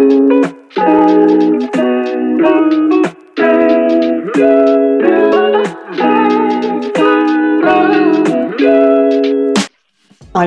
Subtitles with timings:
[0.00, 0.06] I'm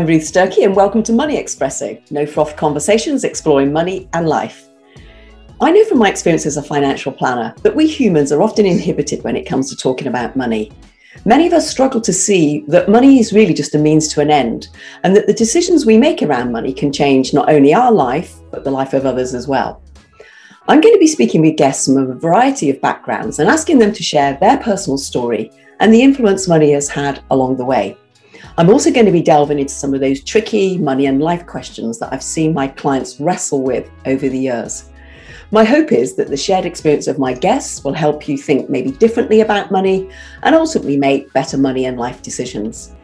[0.08, 4.68] Ruth Sturkey, and welcome to Money Espresso, no froth conversations exploring money and life.
[5.62, 9.24] I know from my experience as a financial planner that we humans are often inhibited
[9.24, 10.72] when it comes to talking about money.
[11.26, 14.31] Many of us struggle to see that money is really just a means to an
[14.31, 14.70] end,
[15.04, 18.63] and that the decisions we make around money can change not only our life, but
[18.63, 19.81] the life of others as well.
[20.70, 23.91] I'm going to be speaking with guests from a variety of backgrounds and asking them
[23.91, 25.52] to share their personal story
[25.82, 27.98] and the influence money has had along the way.
[28.58, 31.98] I'm also going to be delving into some of those tricky money and life questions
[32.00, 34.90] that I've seen my clients wrestle with over the years.
[35.52, 38.91] My hope is that the shared experience of my guests will help you think maybe
[38.91, 40.10] differently about money
[40.44, 42.96] and ultimately make better money and life decisions.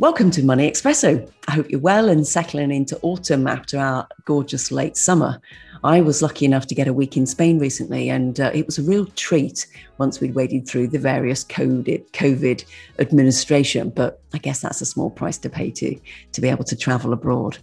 [0.00, 1.30] Welcome to Money Espresso.
[1.46, 5.38] I hope you're well and settling into autumn after our gorgeous late summer.
[5.84, 8.78] I was lucky enough to get a week in Spain recently, and uh, it was
[8.78, 9.66] a real treat
[9.98, 12.64] once we'd waded through the various COVID, COVID
[12.98, 13.90] administration.
[13.90, 15.94] But I guess that's a small price to pay to,
[16.32, 17.58] to be able to travel abroad.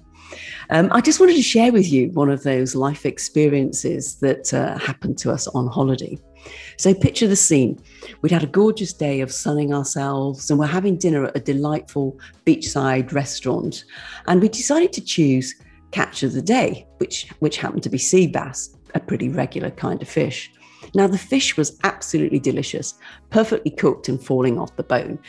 [0.69, 4.77] Um, I just wanted to share with you one of those life experiences that uh,
[4.77, 6.19] happened to us on holiday.
[6.77, 7.79] So, picture the scene.
[8.21, 12.19] We'd had a gorgeous day of sunning ourselves, and we're having dinner at a delightful
[12.45, 13.83] beachside restaurant.
[14.27, 15.55] And we decided to choose
[15.91, 20.01] catch of the day, which, which happened to be sea bass, a pretty regular kind
[20.01, 20.51] of fish.
[20.93, 22.93] Now, the fish was absolutely delicious,
[23.31, 25.19] perfectly cooked and falling off the bone.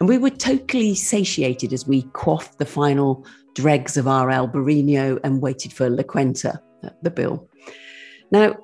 [0.00, 5.42] And we were totally satiated as we quaffed the final dregs of our Albarino and
[5.42, 6.60] waited for La Cuenta,
[7.02, 7.48] the bill.
[8.30, 8.56] Now,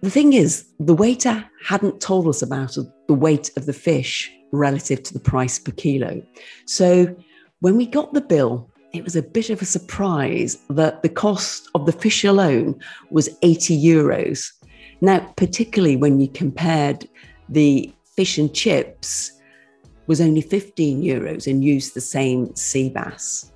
[0.00, 2.76] the thing is, the waiter hadn't told us about
[3.08, 6.22] the weight of the fish relative to the price per kilo.
[6.66, 7.14] So
[7.60, 11.68] when we got the bill, it was a bit of a surprise that the cost
[11.74, 14.52] of the fish alone was 80 euros.
[15.00, 17.08] Now, particularly when you compared
[17.48, 19.32] the fish and chips
[20.06, 23.52] was only 15 euros and used the same sea bass.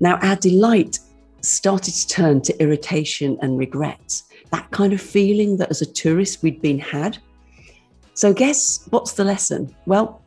[0.00, 0.98] Now, our delight
[1.40, 6.42] started to turn to irritation and regret, that kind of feeling that as a tourist
[6.42, 7.18] we'd been had.
[8.14, 9.74] So, guess what's the lesson?
[9.86, 10.22] Well,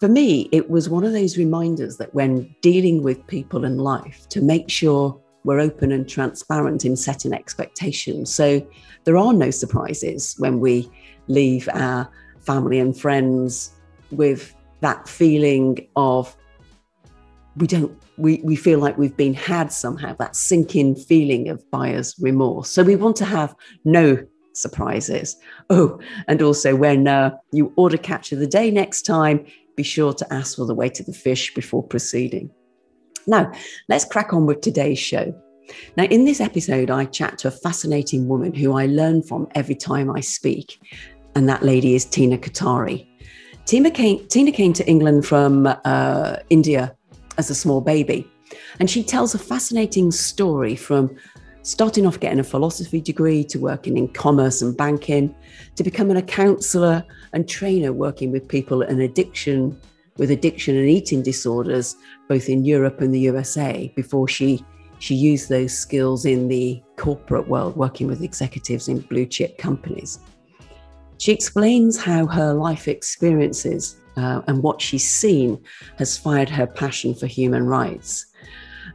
[0.00, 4.26] for me, it was one of those reminders that when dealing with people in life,
[4.30, 8.34] to make sure we're open and transparent in setting expectations.
[8.34, 8.66] So
[9.04, 10.90] there are no surprises when we
[11.28, 12.10] leave our
[12.40, 13.72] family and friends
[14.10, 16.34] with that feeling of
[17.56, 22.14] we don't we, we feel like we've been had somehow that sinking feeling of buyer's
[22.20, 23.54] remorse so we want to have
[23.84, 24.18] no
[24.52, 25.36] surprises
[25.70, 25.98] oh
[26.28, 29.44] and also when uh, you order catch of the day next time
[29.80, 32.50] be sure to ask for the weight of the fish before proceeding.
[33.26, 33.50] Now,
[33.88, 35.34] let's crack on with today's show.
[35.96, 39.74] Now, in this episode, I chat to a fascinating woman who I learn from every
[39.74, 40.78] time I speak,
[41.34, 43.06] and that lady is Tina Kothari.
[43.64, 46.94] Tina came, Tina came to England from uh, India
[47.38, 48.30] as a small baby,
[48.78, 51.14] and she tells a fascinating story from
[51.62, 55.34] starting off getting a philosophy degree to working in commerce and banking
[55.76, 59.78] to becoming a counselor and trainer working with people in addiction
[60.16, 61.96] with addiction and eating disorders
[62.28, 64.64] both in Europe and the USA before she
[64.98, 70.18] she used those skills in the corporate world working with executives in blue chip companies.
[71.16, 75.58] She explains how her life experiences uh, and what she's seen
[75.98, 78.26] has fired her passion for human rights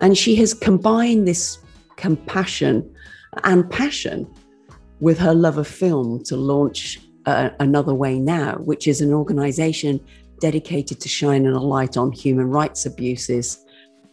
[0.01, 1.59] and she has combined this
[1.95, 2.89] compassion
[3.43, 4.27] and passion
[4.99, 9.99] with her love of film to launch uh, Another Way Now, which is an organization
[10.39, 13.63] dedicated to shining a light on human rights abuses,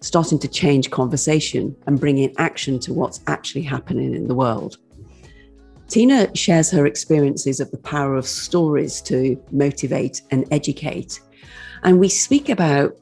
[0.00, 4.78] starting to change conversation and bringing action to what's actually happening in the world.
[5.92, 11.20] Tina shares her experiences of the power of stories to motivate and educate.
[11.82, 12.96] And we speak about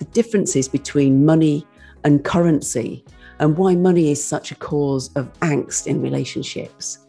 [0.00, 1.64] the differences between money
[2.02, 3.04] and currency
[3.38, 7.06] and why money is such a cause of angst in relationships.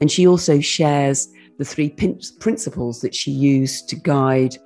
[0.00, 1.26] And she also shares
[1.58, 4.58] the three principles that she used to guide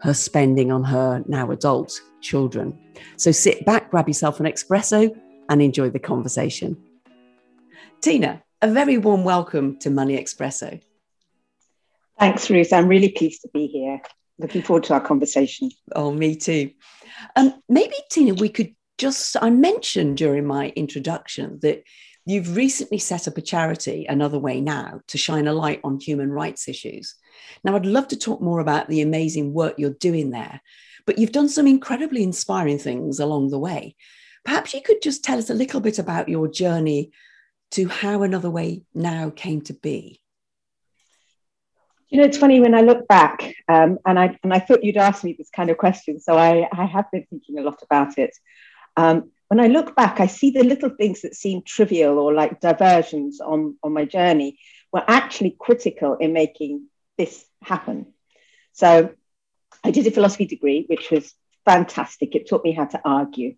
[0.00, 2.76] her spending on her now adult children.
[3.18, 5.16] So sit back, grab yourself an espresso,
[5.48, 6.76] and enjoy the conversation.
[8.00, 10.82] Tina, a very warm welcome to Money Espresso.
[12.18, 12.72] Thanks, Ruth.
[12.72, 14.02] I'm really pleased to be here.
[14.38, 15.70] Looking forward to our conversation.
[15.94, 16.70] Oh, me too.
[17.36, 21.84] Um, maybe, Tina, we could just, I mentioned during my introduction that
[22.26, 26.30] you've recently set up a charity, Another Way Now, to shine a light on human
[26.30, 27.14] rights issues.
[27.64, 30.60] Now, I'd love to talk more about the amazing work you're doing there,
[31.06, 33.96] but you've done some incredibly inspiring things along the way.
[34.44, 37.10] Perhaps you could just tell us a little bit about your journey
[37.72, 40.20] to how another way now came to be?
[42.08, 44.96] You know, it's funny when I look back, um, and I and I thought you'd
[44.96, 48.18] ask me this kind of question, so I, I have been thinking a lot about
[48.18, 48.36] it.
[48.96, 52.60] Um, when I look back, I see the little things that seem trivial or like
[52.60, 54.58] diversions on, on my journey
[54.92, 56.86] were actually critical in making
[57.18, 58.12] this happen.
[58.72, 59.12] So
[59.82, 61.34] I did a philosophy degree, which was
[61.64, 62.36] fantastic.
[62.36, 63.56] It taught me how to argue.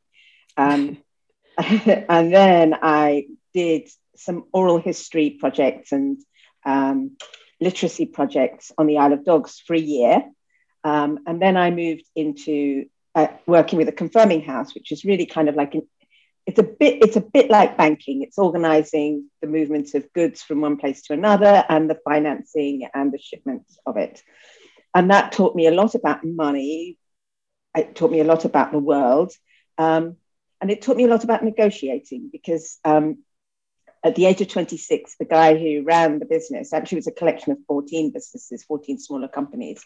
[0.56, 0.96] Um,
[1.58, 3.90] and then I did
[4.24, 6.18] some oral history projects and
[6.64, 7.16] um,
[7.60, 10.24] literacy projects on the Isle of Dogs for a year.
[10.84, 15.26] Um, and then I moved into uh, working with a confirming house, which is really
[15.26, 15.86] kind of like an,
[16.44, 18.22] it's a bit it's a bit like banking.
[18.22, 23.12] It's organizing the movement of goods from one place to another and the financing and
[23.12, 24.22] the shipments of it.
[24.94, 26.98] And that taught me a lot about money.
[27.76, 29.32] It taught me a lot about the world.
[29.78, 30.16] Um,
[30.60, 33.18] and it taught me a lot about negotiating because um,
[34.04, 37.52] at the age of 26, the guy who ran the business, actually was a collection
[37.52, 39.84] of 14 businesses, 14 smaller companies,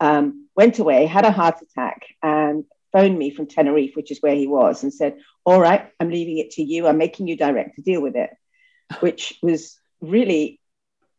[0.00, 4.34] um, went away, had a heart attack, and phoned me from Tenerife, which is where
[4.34, 6.86] he was, and said, All right, I'm leaving it to you.
[6.86, 8.30] I'm making you direct to deal with it,
[9.00, 10.60] which was really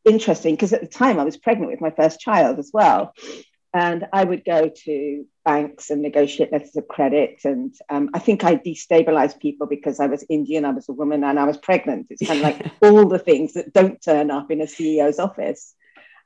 [0.03, 3.13] interesting because at the time I was pregnant with my first child as well.
[3.73, 7.39] And I would go to banks and negotiate letters of credit.
[7.45, 11.23] And um, I think I destabilized people because I was Indian, I was a woman,
[11.23, 12.07] and I was pregnant.
[12.09, 15.73] It's kind of like all the things that don't turn up in a CEO's office.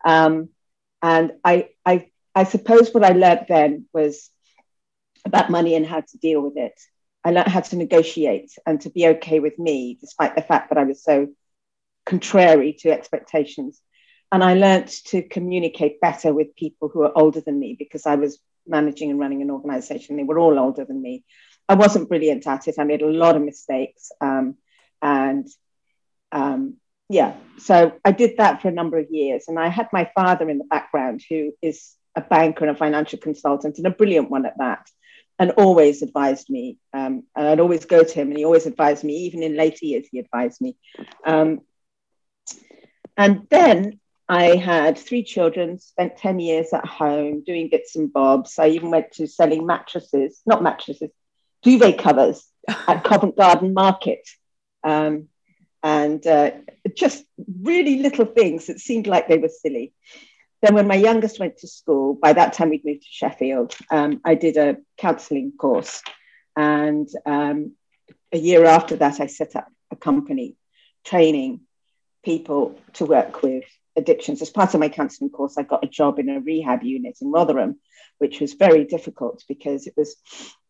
[0.03, 0.49] Um,
[1.03, 4.31] and I, I, I suppose what I learned then was
[5.23, 6.79] about money and how to deal with it.
[7.23, 10.77] I learned how to negotiate and to be okay with me, despite the fact that
[10.77, 11.27] I was so
[12.05, 13.81] contrary to expectations
[14.31, 18.15] and I learned to communicate better with people who are older than me because I
[18.15, 20.17] was managing and running an organization.
[20.17, 21.23] They were all older than me.
[21.69, 22.75] I wasn't brilliant at it.
[22.77, 24.11] I made a lot of mistakes.
[24.21, 24.55] Um,
[25.01, 25.47] and
[26.31, 26.77] um,
[27.09, 29.45] yeah, so I did that for a number of years.
[29.47, 33.19] And I had my father in the background, who is a banker and a financial
[33.19, 34.87] consultant, and a brilliant one at that,
[35.37, 36.77] and always advised me.
[36.93, 39.85] Um, and I'd always go to him, and he always advised me, even in later
[39.85, 40.77] years, he advised me.
[41.25, 41.61] Um,
[43.17, 48.57] and then I had three children, spent 10 years at home doing bits and bobs.
[48.57, 51.11] I even went to selling mattresses, not mattresses,
[51.61, 54.27] duvet covers at Covent Garden Market.
[54.83, 55.29] Um,
[55.83, 56.51] and uh,
[56.95, 57.23] just
[57.61, 59.93] really little things that seemed like they were silly.
[60.63, 64.21] Then, when my youngest went to school, by that time we'd moved to Sheffield, um,
[64.25, 66.01] I did a counselling course.
[66.55, 67.73] And um,
[68.31, 70.55] a year after that, I set up a company
[71.03, 71.59] training
[72.23, 73.65] people to work with
[73.97, 74.41] addictions.
[74.41, 77.31] As part of my counselling course, I got a job in a rehab unit in
[77.31, 77.79] Rotherham,
[78.17, 80.15] which was very difficult because it was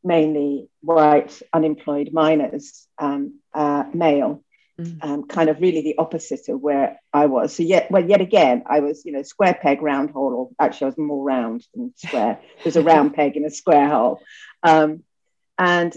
[0.04, 4.42] mainly white, unemployed miners, um, uh, male.
[4.80, 5.06] Mm.
[5.06, 7.56] Um, kind of really the opposite of where I was.
[7.56, 10.88] So yet, well, yet again, I was, you know, square peg, round hole, or actually,
[10.88, 12.42] I was more round than square.
[12.60, 14.20] It was a round peg in a square hole,
[14.64, 15.04] um,
[15.58, 15.96] and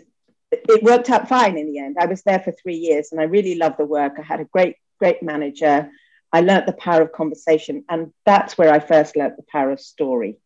[0.53, 1.97] it worked out fine in the end.
[1.99, 4.15] I was there for three years, and I really loved the work.
[4.19, 5.91] I had a great, great manager.
[6.33, 7.85] I learnt the power of conversation.
[7.89, 10.39] And that's where I first learnt the power of story.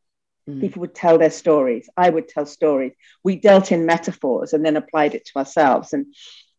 [0.49, 0.61] Mm.
[0.61, 1.89] People would tell their stories.
[1.97, 2.93] I would tell stories.
[3.25, 5.93] We dealt in metaphors and then applied it to ourselves.
[5.93, 6.15] And,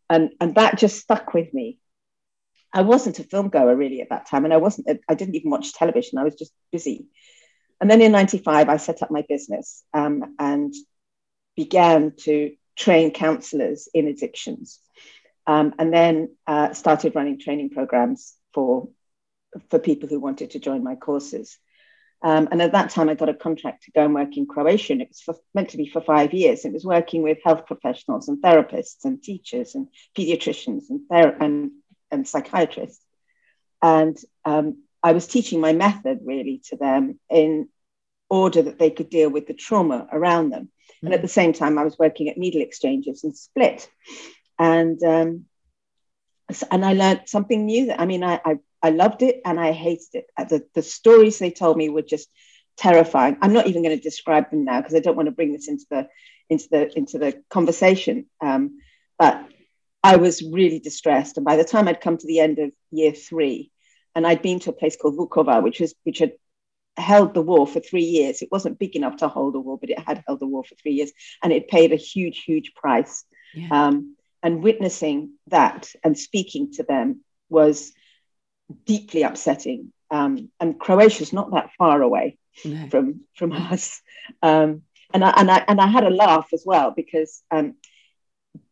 [0.09, 1.79] and, and that just stuck with me.
[2.73, 4.45] I wasn't a film goer really at that time.
[4.45, 6.17] And I wasn't, I didn't even watch television.
[6.17, 7.05] I was just busy.
[7.79, 10.73] And then in 95, I set up my business um, and
[11.55, 14.79] began to train counselors in addictions.
[15.45, 18.87] Um, and then uh, started running training programs for
[19.69, 21.57] for people who wanted to join my courses.
[22.21, 24.93] Um, and at that time, I got a contract to go and work in Croatia.
[24.93, 26.63] And it was for, meant to be for five years.
[26.63, 31.71] It was working with health professionals and therapists and teachers and pediatricians and, ther- and,
[32.11, 33.03] and psychiatrists.
[33.81, 37.67] And um, I was teaching my method really to them in
[38.29, 40.63] order that they could deal with the trauma around them.
[40.63, 41.07] Mm-hmm.
[41.07, 43.89] And at the same time, I was working at needle exchanges and Split.
[44.57, 45.45] And um,
[46.71, 47.87] and I learned something new.
[47.87, 50.25] That, I mean, I, I I loved it and I hated it.
[50.37, 52.29] Uh, the, the stories they told me were just
[52.77, 53.37] terrifying.
[53.41, 55.69] I'm not even going to describe them now because I don't want to bring this
[55.69, 56.07] into the
[56.49, 58.25] into the into the conversation.
[58.41, 58.81] Um,
[59.17, 59.47] but
[60.03, 63.13] I was really distressed, and by the time I'd come to the end of year
[63.13, 63.71] three,
[64.15, 66.33] and I'd been to a place called Vukovar, which was which had
[66.97, 68.41] held the war for three years.
[68.41, 70.75] It wasn't big enough to hold a war, but it had held the war for
[70.75, 71.11] three years,
[71.41, 73.23] and it paid a huge, huge price.
[73.53, 73.87] Yeah.
[73.87, 77.93] Um, and witnessing that and speaking to them was
[78.85, 79.91] deeply upsetting.
[80.11, 82.87] Um, and Croatia's not that far away no.
[82.89, 84.01] from from us.
[84.41, 87.75] Um, and I and I and I had a laugh as well because um,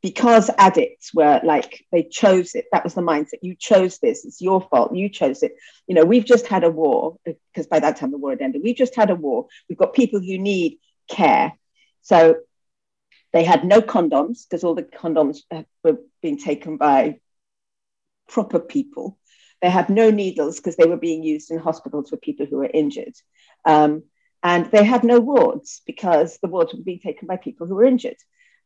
[0.02, 2.66] because addicts were like they chose it.
[2.72, 3.40] That was the mindset.
[3.42, 4.26] You chose this.
[4.26, 4.96] It's your fault.
[4.96, 5.56] You chose it.
[5.88, 8.62] You know we've just had a war because by that time the war had ended.
[8.64, 9.48] We've just had a war.
[9.70, 10.80] We've got people who need
[11.10, 11.54] care.
[12.02, 12.38] So
[13.34, 15.40] they had no condoms because all the condoms
[15.84, 17.20] were being taken by
[18.28, 19.18] proper people
[19.62, 22.70] they had no needles because they were being used in hospitals for people who were
[22.74, 23.16] injured
[23.66, 24.04] um,
[24.44, 27.84] and they had no wards because the wards were being taken by people who were
[27.84, 28.18] injured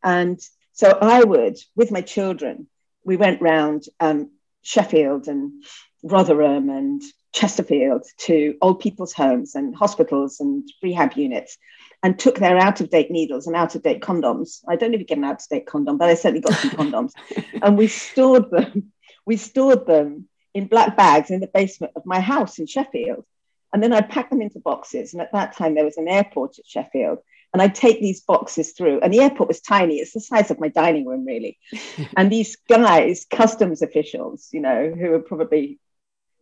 [0.03, 0.39] and
[0.75, 2.67] so I would, with my children,
[3.05, 5.63] we went round um, Sheffield and
[6.03, 11.57] Rotherham and Chesterfield to old people's homes and hospitals and rehab units
[12.03, 14.63] and took their out of date needles and out of date condoms.
[14.67, 17.13] I don't even get an out of date condom, but I certainly got some condoms.
[17.61, 18.91] And we stored them,
[19.25, 23.25] we stored them in black bags in the basement of my house in Sheffield.
[23.71, 25.13] And then I'd pack them into boxes.
[25.13, 27.19] And at that time, there was an airport at Sheffield
[27.55, 29.00] and I'd take these boxes through.
[29.00, 31.57] And the airport was tiny, it's the size of my dining room, really.
[32.17, 35.79] and these guys, customs officials, you know, who were probably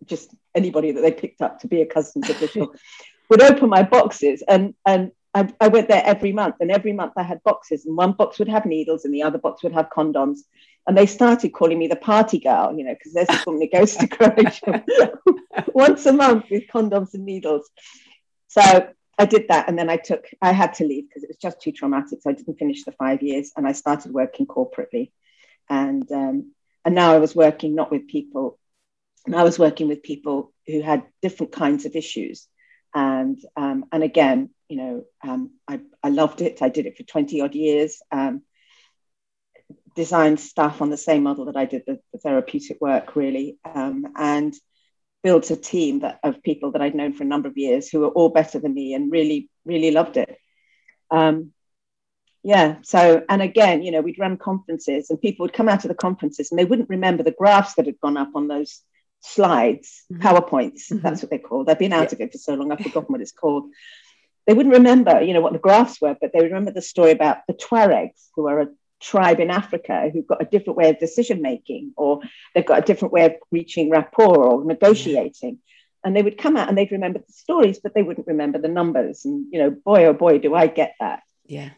[0.06, 2.74] just anybody that they picked up to be a customs official,
[3.30, 4.44] would open my boxes.
[4.48, 7.96] And, and I, I, went there every month, and every month I had boxes, and
[7.96, 10.40] one box would have needles, and the other box would have condoms.
[10.86, 13.78] And they started calling me the party girl, you know, because there's this woman that
[13.78, 14.84] goes to Croatia
[15.74, 17.70] once a month with condoms and needles.
[18.48, 21.38] So I did that and then I took, I had to leave because it was
[21.38, 22.20] just too traumatic.
[22.22, 25.12] So I didn't finish the five years and I started working corporately.
[25.70, 26.52] And, um,
[26.84, 28.60] and now I was working not with people,
[29.26, 32.48] and I was working with people who had different kinds of issues.
[32.94, 36.62] And, um, and again, you know, um, I, I loved it.
[36.62, 38.02] I did it for 20 odd years.
[38.12, 38.42] Um,
[39.96, 43.58] designed stuff on the same model that I did the, the therapeutic work, really.
[43.64, 44.54] Um, and
[45.24, 48.02] built a team that, of people that I'd known for a number of years who
[48.02, 50.38] were all better than me and really, really loved it.
[51.10, 51.52] Um,
[52.44, 52.78] yeah.
[52.82, 55.96] So, and again, you know, we'd run conferences and people would come out of the
[55.96, 58.82] conferences and they wouldn't remember the graphs that had gone up on those
[59.22, 60.22] slides, mm-hmm.
[60.22, 60.92] PowerPoints.
[60.92, 61.00] Mm-hmm.
[61.00, 61.68] That's what they're called.
[61.68, 62.16] They've been out yeah.
[62.16, 63.72] of it for so long, I've forgotten what it's called.
[64.46, 67.38] They wouldn't remember, you know, what the graphs were, but they remember the story about
[67.48, 68.68] the Tuaregs, who are a
[69.04, 72.22] tribe in Africa who've got a different way of decision making, or
[72.54, 75.60] they've got a different way of reaching rapport or negotiating.
[76.04, 78.68] And they would come out and they'd remember the stories, but they wouldn't remember the
[78.68, 79.26] numbers.
[79.26, 81.22] And you know, boy oh boy, do I get that.
[81.46, 81.70] Yeah.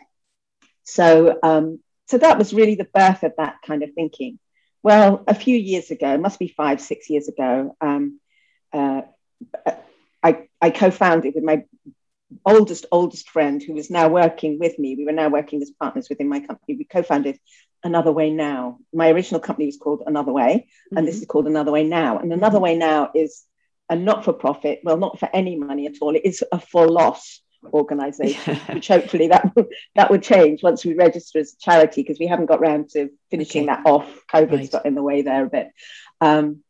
[0.84, 4.39] So um, so that was really the birth of that kind of thinking.
[4.84, 8.20] Well, a few years ago, must be five, six years ago, um,
[8.72, 9.01] uh,
[10.22, 11.63] I, I co-founded with my
[12.46, 14.96] oldest, oldest friend who is now working with me.
[14.96, 16.75] We were now working as partners within my company.
[16.75, 17.39] We co founded
[17.84, 18.79] Another Way Now.
[18.94, 21.05] My original company was called Another Way, and mm-hmm.
[21.05, 22.20] this is called Another Way Now.
[22.20, 23.44] And Another Way Now is
[23.89, 26.15] a not for profit, well, not for any money at all.
[26.15, 27.41] It is a for loss
[27.74, 28.74] organization, yeah.
[28.74, 29.51] which hopefully that,
[29.96, 33.10] that would change once we register as a charity because we haven't got round to
[33.32, 33.82] finishing okay.
[33.84, 34.08] that off.
[34.34, 34.72] COVID's right.
[34.72, 35.70] got in the way there a bit.
[36.22, 36.63] Um,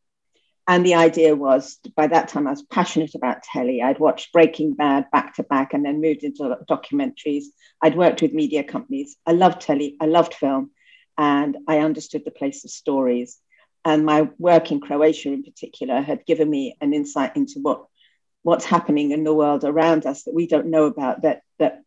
[0.67, 3.81] and the idea was by that time I was passionate about telly.
[3.81, 7.45] I'd watched Breaking Bad back to back and then moved into documentaries.
[7.81, 9.15] I'd worked with media companies.
[9.27, 10.71] I loved telly, I loved film,
[11.17, 13.39] and I understood the place of stories.
[13.83, 17.85] And my work in Croatia in particular had given me an insight into what
[18.41, 21.83] what's happening in the world around us that we don't know about, that that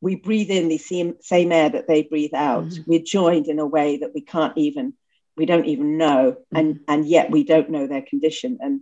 [0.00, 2.66] we breathe in the same, same air that they breathe out.
[2.66, 2.84] Mm.
[2.86, 4.92] We're joined in a way that we can't even
[5.36, 6.56] we don't even know, mm-hmm.
[6.56, 8.58] and and yet we don't know their condition.
[8.60, 8.80] And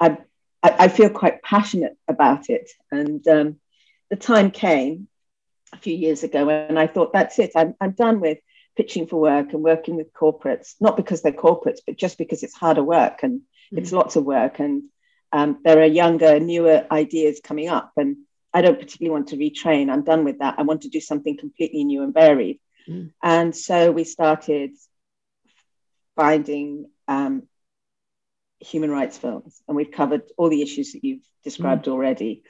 [0.00, 0.18] I
[0.62, 2.70] I, feel quite passionate about it.
[2.90, 3.56] And um,
[4.08, 5.08] the time came
[5.72, 7.52] a few years ago, and I thought that's it.
[7.54, 8.38] I'm I'm done with
[8.76, 12.54] pitching for work and working with corporates, not because they're corporates, but just because it's
[12.54, 13.78] harder work and mm-hmm.
[13.78, 14.84] it's lots of work, and
[15.32, 18.16] um, there are younger, newer ideas coming up, and
[18.52, 19.90] I don't particularly want to retrain.
[19.90, 20.54] I'm done with that.
[20.58, 22.60] I want to do something completely new and varied.
[22.88, 23.12] Mm.
[23.22, 24.70] And so we started
[26.16, 27.42] finding um,
[28.60, 31.92] human rights films, and we've covered all the issues that you've described mm.
[31.92, 32.42] already,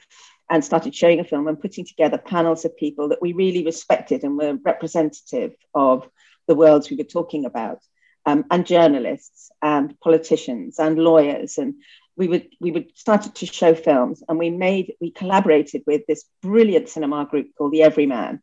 [0.49, 4.23] and started showing a film and putting together panels of people that we really respected
[4.23, 6.07] and were representative of
[6.47, 7.79] the worlds we were talking about,
[8.25, 11.75] um, and journalists and politicians and lawyers, and
[12.15, 16.25] we would we would started to show films, and we made we collaborated with this
[16.41, 18.41] brilliant cinema group called the Everyman,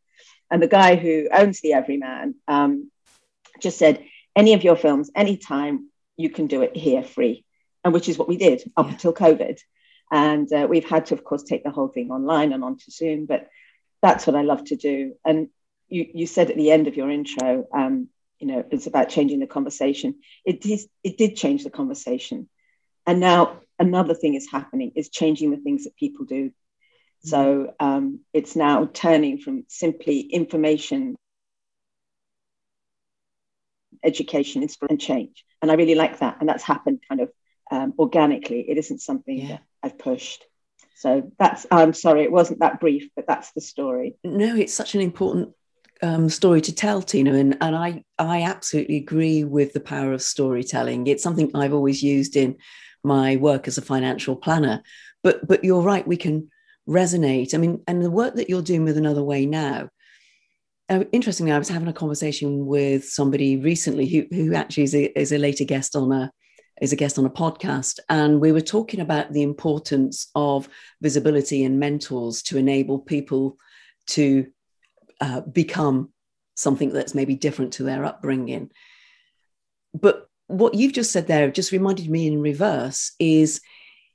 [0.51, 2.91] and the guy who owns the Everyman um,
[3.61, 7.45] just said any of your films, anytime, you can do it here free.
[7.85, 8.93] And which is what we did up yeah.
[8.93, 9.59] until COVID.
[10.11, 13.27] And uh, we've had to, of course, take the whole thing online and onto Zoom,
[13.27, 13.49] but
[14.03, 15.15] that's what I love to do.
[15.25, 15.49] And
[15.89, 18.09] you, you said at the end of your intro, um,
[18.39, 20.17] you know, it's about changing the conversation.
[20.45, 22.49] It, is, it did change the conversation.
[23.07, 26.53] And now another thing is happening is changing the things that people do.
[27.25, 31.17] So um, it's now turning from simply information
[34.05, 35.45] education, inspiration, and change.
[35.61, 36.37] And I really like that.
[36.41, 37.31] And that's happened kind of
[37.71, 38.69] um, organically.
[38.69, 39.49] It isn't something yeah.
[39.49, 40.45] that I've pushed.
[40.97, 44.17] So that's, I'm sorry, it wasn't that brief, but that's the story.
[44.23, 45.55] No, it's such an important
[46.03, 50.23] um, story to tell, Tina, and, and I, I absolutely agree with the power of
[50.23, 51.07] storytelling.
[51.07, 52.57] It's something I've always used in
[53.05, 54.83] my work as a financial planner.
[55.23, 56.51] But but you're right, we can
[56.89, 57.55] resonate.
[57.55, 59.89] I mean, and the work that you're doing with Another Way now.
[60.93, 65.19] Uh, interestingly, I was having a conversation with somebody recently who who actually is a,
[65.19, 66.31] is a later guest on a
[66.83, 70.69] is a guest on a podcast, and we were talking about the importance of
[71.01, 73.57] visibility and mentors to enable people
[74.09, 74.49] to
[75.23, 76.13] uh, become
[76.57, 78.71] something that's maybe different to their upbringing.
[79.95, 83.63] But what you've just said there just reminded me in reverse is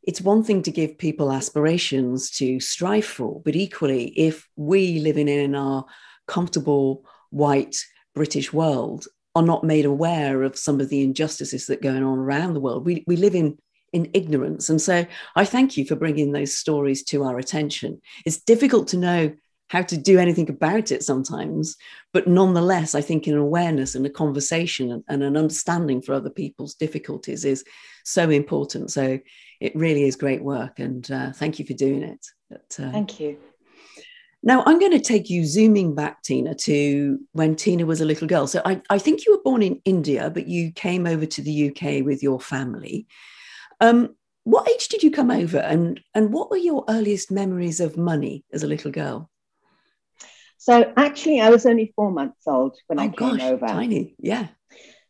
[0.03, 5.27] it's one thing to give people aspirations to strive for, but equally, if we living
[5.27, 5.86] in our
[6.27, 7.77] comfortable white
[8.13, 12.17] British world are not made aware of some of the injustices that are going on
[12.17, 13.57] around the world, we, we live in
[13.93, 14.69] in ignorance.
[14.69, 15.05] And so
[15.36, 18.01] I thank you for bringing those stories to our attention.
[18.25, 19.34] It's difficult to know
[19.69, 21.75] how to do anything about it sometimes.
[22.13, 26.74] But nonetheless, I think an awareness and a conversation and an understanding for other people's
[26.75, 27.63] difficulties is
[28.03, 28.91] so important.
[28.91, 29.19] So
[29.60, 30.79] it really is great work.
[30.79, 32.25] And uh, thank you for doing it.
[32.50, 33.38] But, uh, thank you.
[34.47, 38.29] Now, I'm going to take you zooming back, Tina, to when Tina was a little
[38.29, 38.47] girl.
[38.47, 41.69] So I, I think you were born in India, but you came over to the
[41.69, 43.07] UK with your family.
[43.81, 47.97] Um, what age did you come over and, and what were your earliest memories of
[47.97, 49.29] money as a little girl?
[50.57, 53.67] So actually, I was only four months old when oh, I came gosh, over.
[53.67, 54.47] Tiny, yeah.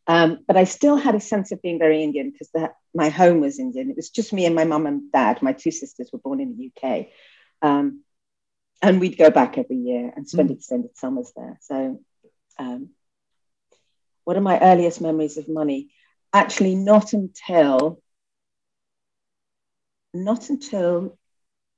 [0.08, 2.50] Um, but I still had a sense of being very Indian because
[2.96, 3.92] my home was Indian.
[3.92, 5.44] It was just me and my mum and dad.
[5.44, 7.08] My two sisters were born in the UK.
[7.62, 8.02] Um,
[8.82, 10.54] and we'd go back every year and spend mm.
[10.54, 11.58] extended summers there.
[11.62, 12.00] So,
[12.60, 12.90] um,
[14.24, 15.90] what are my earliest memories of money?
[16.34, 18.02] Actually, not until
[20.14, 21.18] not until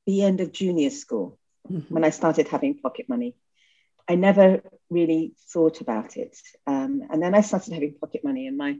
[0.06, 1.38] the end of junior school
[1.70, 1.94] mm-hmm.
[1.94, 3.35] when I started having pocket money.
[4.07, 6.35] I never really thought about it.
[6.66, 8.77] Um, and then I started having pocket money, and my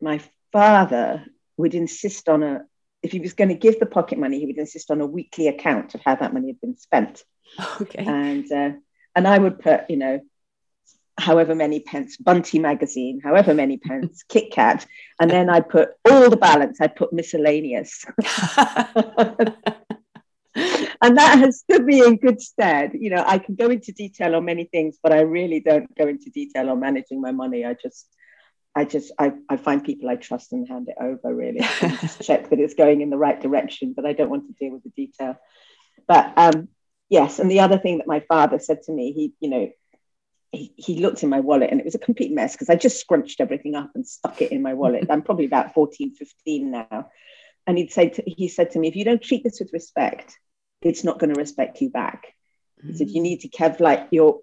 [0.00, 0.20] my
[0.52, 1.24] father
[1.56, 2.64] would insist on a
[3.06, 5.46] if he was going to give the pocket money, he would insist on a weekly
[5.46, 7.22] account of how that money had been spent.
[7.80, 8.04] Okay.
[8.04, 8.72] And uh,
[9.14, 10.20] and I would put, you know,
[11.16, 14.84] however many pence, Bunty magazine, however many pence, Kit Kat,
[15.20, 16.80] and then I'd put all the balance.
[16.80, 18.04] I'd put miscellaneous.
[18.16, 18.26] and
[21.16, 22.90] that has stood me in good stead.
[22.94, 26.08] You know, I can go into detail on many things, but I really don't go
[26.08, 27.64] into detail on managing my money.
[27.64, 28.08] I just,
[28.76, 31.34] I just, I, I find people I trust and hand it over.
[31.34, 34.52] Really, just check that it's going in the right direction, but I don't want to
[34.52, 35.36] deal with the detail.
[36.06, 36.68] But um,
[37.08, 39.70] yes, and the other thing that my father said to me, he, you know,
[40.52, 43.00] he, he looked in my wallet and it was a complete mess because I just
[43.00, 45.06] scrunched everything up and stuck it in my wallet.
[45.10, 47.10] I'm probably about 14, 15 now.
[47.66, 50.38] And he'd say to, he said to me, if you don't treat this with respect,
[50.82, 52.34] it's not going to respect you back.
[52.78, 52.88] Mm-hmm.
[52.90, 54.40] He said, you need to have like your,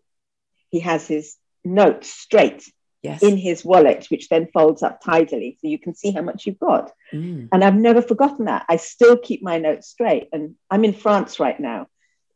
[0.69, 2.63] he has his notes straight
[3.03, 3.21] yes.
[3.21, 6.59] in his wallet, which then folds up tidily so you can see how much you've
[6.59, 6.91] got.
[7.11, 7.49] Mm.
[7.51, 8.65] And I've never forgotten that.
[8.69, 10.29] I still keep my notes straight.
[10.31, 11.87] And I'm in France right now.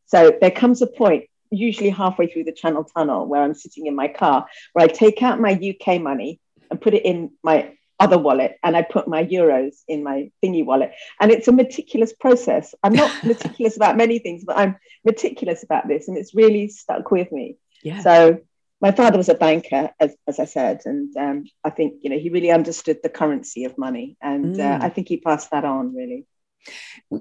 [0.06, 3.95] So there comes a point, usually halfway through the Channel Tunnel, where I'm sitting in
[3.95, 8.17] my car, where I take out my UK money and put it in my other
[8.17, 10.91] wallet and I put my euros in my thingy wallet.
[11.19, 12.75] And it's a meticulous process.
[12.84, 16.08] I'm not meticulous about many things, but I'm meticulous about this.
[16.08, 17.58] And it's really stuck with me.
[17.84, 18.01] Yeah.
[18.01, 18.39] So
[18.80, 20.82] my father was a banker, as, as I said.
[20.86, 24.18] And um, I think, you know, he really understood the currency of money.
[24.22, 24.82] And uh, mm.
[24.82, 26.26] uh, I think he passed that on, really.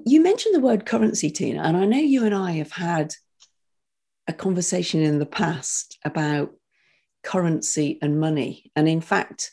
[0.05, 1.63] You mentioned the word currency, Tina.
[1.63, 3.13] And I know you and I have had
[4.27, 6.53] a conversation in the past about
[7.23, 8.71] currency and money.
[8.75, 9.51] And in fact,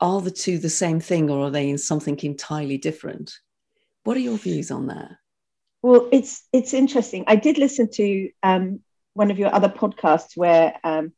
[0.00, 3.32] are the two the same thing or are they in something entirely different?
[4.04, 5.12] What are your views on that?
[5.82, 7.24] Well, it's it's interesting.
[7.26, 8.80] I did listen to um,
[9.14, 11.12] one of your other podcasts where um,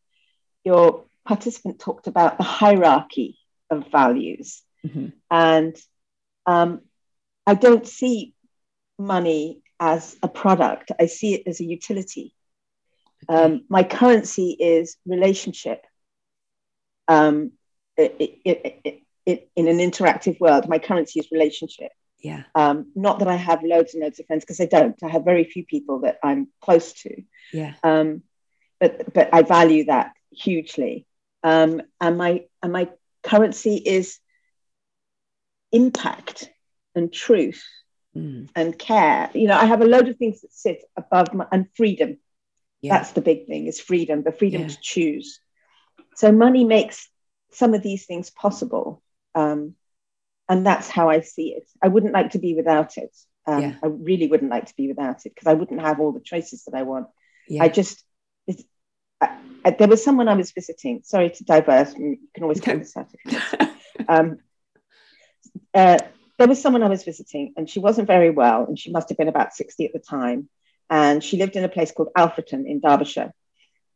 [0.64, 3.38] your participant talked about the hierarchy
[3.70, 5.08] of values, mm-hmm.
[5.30, 5.76] and
[6.46, 6.80] um,
[7.46, 8.34] I don't see
[8.98, 10.92] money as a product.
[10.98, 12.34] I see it as a utility.
[13.28, 15.84] Um, my currency is relationship.
[17.08, 17.52] Um,
[17.96, 21.92] it, it, it, in an interactive world, my currency is relationship.
[22.22, 22.44] Yeah.
[22.54, 24.96] Um, not that I have loads and loads of friends because I don't.
[25.02, 27.22] I have very few people that I'm close to.
[27.52, 27.74] Yeah.
[27.82, 28.22] Um,
[28.80, 31.06] but but I value that hugely.
[31.42, 32.88] Um, and my and my
[33.22, 34.18] currency is
[35.72, 36.50] impact
[36.94, 37.64] and truth
[38.16, 38.48] mm.
[38.54, 39.30] and care.
[39.34, 42.18] You know, I have a load of things that sit above my and freedom.
[42.80, 42.98] Yeah.
[42.98, 44.68] That's the big thing is freedom, the freedom yeah.
[44.68, 45.40] to choose.
[46.16, 47.08] So money makes
[47.52, 49.02] some of these things possible.
[49.34, 49.74] Um,
[50.52, 51.66] and that's how I see it.
[51.82, 53.16] I wouldn't like to be without it.
[53.46, 53.74] Um, yeah.
[53.82, 56.64] I really wouldn't like to be without it because I wouldn't have all the choices
[56.64, 57.06] that I want.
[57.48, 57.62] Yeah.
[57.62, 58.04] I just,
[59.18, 61.00] I, I, there was someone I was visiting.
[61.04, 61.96] Sorry to divert.
[61.96, 63.08] You can always cut this out.
[64.08, 64.40] um,
[65.72, 65.98] uh,
[66.38, 69.16] there was someone I was visiting, and she wasn't very well, and she must have
[69.16, 70.50] been about 60 at the time.
[70.90, 73.32] And she lived in a place called Alfreton in Derbyshire.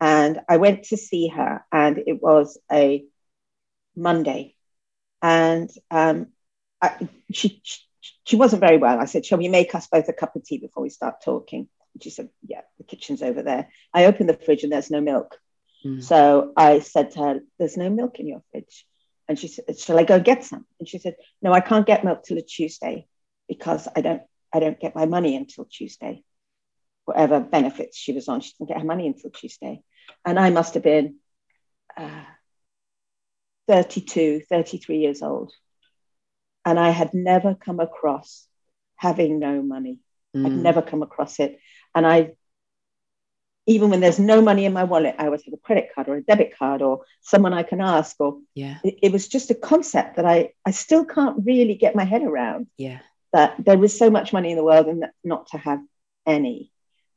[0.01, 3.05] And I went to see her, and it was a
[3.95, 4.55] Monday.
[5.21, 6.29] And um,
[6.83, 7.63] I, she,
[8.25, 8.99] she wasn't very well.
[8.99, 11.69] I said, Shall we make us both a cup of tea before we start talking?
[11.95, 13.69] And she said, Yeah, the kitchen's over there.
[13.95, 15.37] I opened the fridge and there's no milk.
[15.85, 16.03] Mm.
[16.03, 18.87] So I said to her, There's no milk in your fridge.
[19.29, 20.67] And she said, Shall I go get some?
[20.79, 23.07] And she said, No, I can't get milk till a Tuesday
[23.49, 26.23] because I don't I don't get my money until Tuesday.
[27.05, 29.83] Whatever benefits she was on, she didn't get her money until Tuesday.
[30.25, 31.17] And I must have been
[31.97, 32.25] uh,
[33.69, 35.53] 32, 33 years old.
[36.67, 38.47] And I had never come across
[38.97, 40.01] having no money.
[40.37, 40.47] Mm.
[40.47, 41.61] I'd never come across it.
[41.95, 42.33] And I,
[43.67, 46.17] even when there's no money in my wallet, I always have a credit card or
[46.17, 48.17] a debit card or someone I can ask.
[48.19, 51.97] Or yeah, it, it was just a concept that I, I still can't really get
[51.97, 52.67] my head around.
[52.77, 52.99] Yeah,
[53.33, 55.81] that there was so much money in the world and not to have
[56.27, 56.73] any.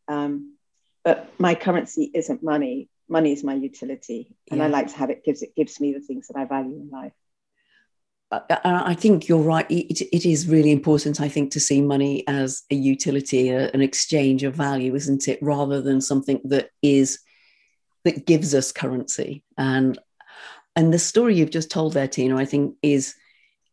[0.07, 0.55] Um,
[1.03, 4.65] but my currency isn't money money is my utility and yeah.
[4.65, 6.89] i like to have it gives it gives me the things that i value in
[6.91, 7.13] life
[8.31, 9.65] I think you're right.
[9.71, 13.81] It, it is really important, I think, to see money as a utility, a, an
[13.81, 15.39] exchange of value, isn't it?
[15.41, 17.19] Rather than something that is
[18.03, 19.43] that gives us currency.
[19.57, 19.97] And
[20.75, 23.15] and the story you've just told there, Tina, I think is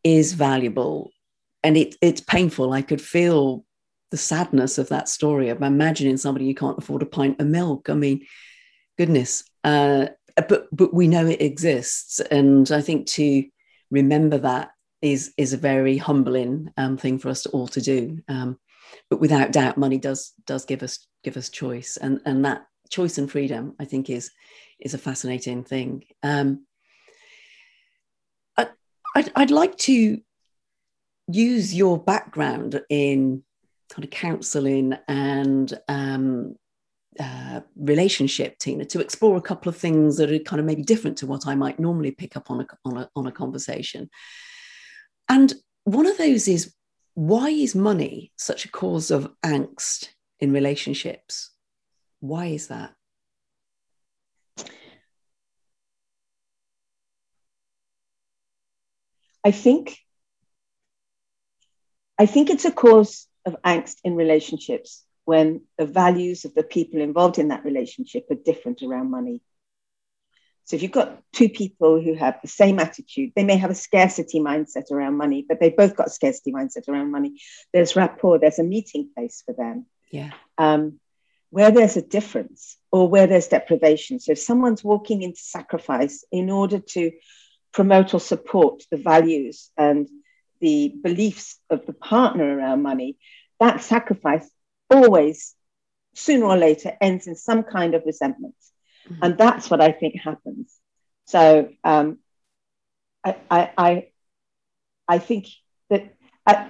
[0.03, 1.11] is valuable,
[1.63, 2.73] and it it's painful.
[2.73, 3.63] I could feel
[4.09, 7.89] the sadness of that story of imagining somebody who can't afford a pint of milk.
[7.89, 8.25] I mean,
[8.97, 9.43] goodness.
[9.63, 13.45] Uh, but but we know it exists, and I think to
[13.89, 14.71] remember that
[15.01, 18.19] is is a very humbling um, thing for us to all to do.
[18.27, 18.59] Um,
[19.09, 23.17] but without doubt, money does does give us give us choice, and and that choice
[23.17, 24.31] and freedom, I think, is
[24.79, 26.03] is a fascinating thing.
[26.23, 26.65] Um,
[28.57, 28.67] I,
[29.15, 30.19] I'd, I'd like to
[31.27, 33.43] use your background in
[33.89, 36.55] kind of counselling and um,
[37.19, 41.17] uh, relationship, Tina, to explore a couple of things that are kind of maybe different
[41.19, 44.09] to what I might normally pick up on a, on a, on a conversation.
[45.29, 45.53] And
[45.83, 46.73] one of those is
[47.13, 51.51] why is money such a cause of angst in relationships?
[52.19, 52.93] Why is that?
[59.43, 59.97] I think
[62.19, 67.01] I think it's a cause of angst in relationships when the values of the people
[67.01, 69.41] involved in that relationship are different around money.
[70.63, 73.75] So if you've got two people who have the same attitude, they may have a
[73.75, 77.41] scarcity mindset around money, but they both got a scarcity mindset around money.
[77.73, 79.85] There's rapport, there's a meeting place for them.
[80.11, 80.31] Yeah.
[80.57, 80.97] Um,
[81.49, 84.21] where there's a difference or where there's deprivation.
[84.21, 87.11] So if someone's walking into sacrifice in order to
[87.73, 90.07] promote or support the values and
[90.61, 93.17] the beliefs of the partner around money,
[93.59, 94.49] that sacrifice
[94.89, 95.55] always,
[96.15, 98.55] sooner or later, ends in some kind of resentment.
[99.09, 99.23] Mm-hmm.
[99.23, 100.75] And that's what I think happens.
[101.25, 102.19] So um,
[103.23, 104.07] I, I, I,
[105.07, 105.47] I think
[105.89, 106.13] that
[106.45, 106.69] I,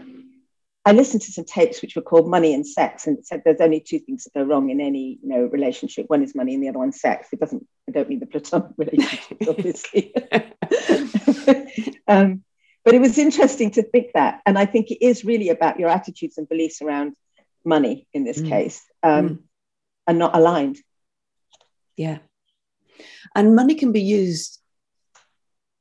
[0.86, 3.60] I listened to some tapes which were called Money and Sex, and it said there's
[3.60, 6.06] only two things that go wrong in any you know relationship.
[6.08, 7.28] One is money, and the other one's sex.
[7.34, 7.68] It doesn't.
[7.90, 10.14] I don't mean the platonic relationship, obviously.
[12.08, 12.44] um,
[12.86, 15.90] but it was interesting to think that, and I think it is really about your
[15.90, 17.18] attitudes and beliefs around
[17.68, 18.50] money in this mm.
[18.50, 19.40] case um, mm.
[20.08, 20.78] and not aligned.
[21.96, 22.20] Yeah.
[23.36, 24.60] And money can be used,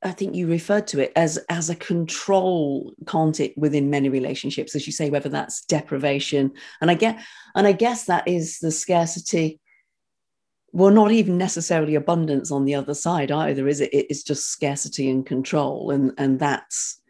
[0.03, 4.75] I think you referred to it as, as a control, can't it, within many relationships,
[4.75, 6.51] as you say, whether that's deprivation.
[6.81, 7.19] And I get
[7.55, 9.59] and I guess that is the scarcity.
[10.73, 13.89] Well, not even necessarily abundance on the other side either, is it?
[13.93, 15.89] It's just scarcity and control.
[15.89, 17.01] And, and that's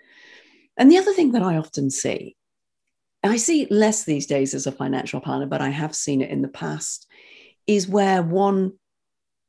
[0.77, 2.37] and the other thing that I often see
[3.23, 6.30] I see it less these days as a financial planner, but I have seen it
[6.30, 7.08] in the past,
[7.65, 8.73] is where one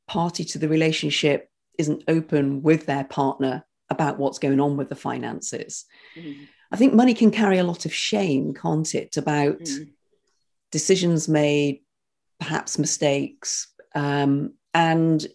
[0.07, 4.96] party to the relationship isn't open with their partner about what's going on with the
[4.96, 5.85] finances.
[6.16, 6.44] Mm-hmm.
[6.70, 9.85] I think money can carry a lot of shame, can't it, about mm-hmm.
[10.70, 11.83] decisions made,
[12.38, 13.72] perhaps mistakes.
[13.94, 15.26] Um, and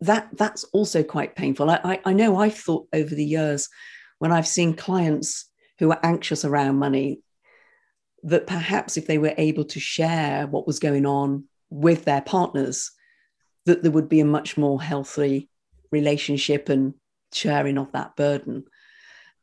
[0.00, 1.70] that that's also quite painful.
[1.70, 3.68] I, I, I know I've thought over the years
[4.18, 7.20] when I've seen clients who are anxious around money,
[8.24, 12.90] that perhaps if they were able to share what was going on with their partners,
[13.66, 15.48] that there would be a much more healthy
[15.90, 16.94] relationship and
[17.32, 18.64] sharing of that burden.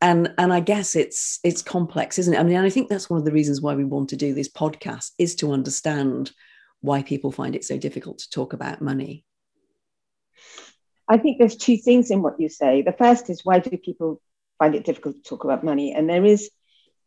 [0.02, 2.40] And and i guess it's it's complex isn't it?
[2.40, 4.34] I mean and i think that's one of the reasons why we want to do
[4.34, 6.32] this podcast is to understand
[6.80, 9.26] why people find it so difficult to talk about money.
[11.10, 12.82] I think there's two things in what you say.
[12.82, 14.22] The first is why do people
[14.60, 15.94] find it difficult to talk about money?
[15.94, 16.50] And there is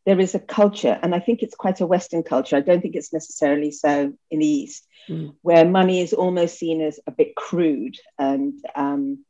[0.05, 2.95] there is a culture and i think it's quite a western culture i don't think
[2.95, 5.35] it's necessarily so in the east mm.
[5.43, 9.25] where money is almost seen as a bit crude and um,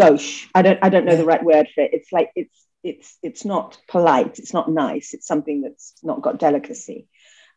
[0.00, 0.48] gauche.
[0.54, 1.92] I don't I don't know the right word for it.
[1.92, 4.38] It's like it's it's it's not polite.
[4.38, 5.14] It's not nice.
[5.14, 7.08] It's something that's not got delicacy.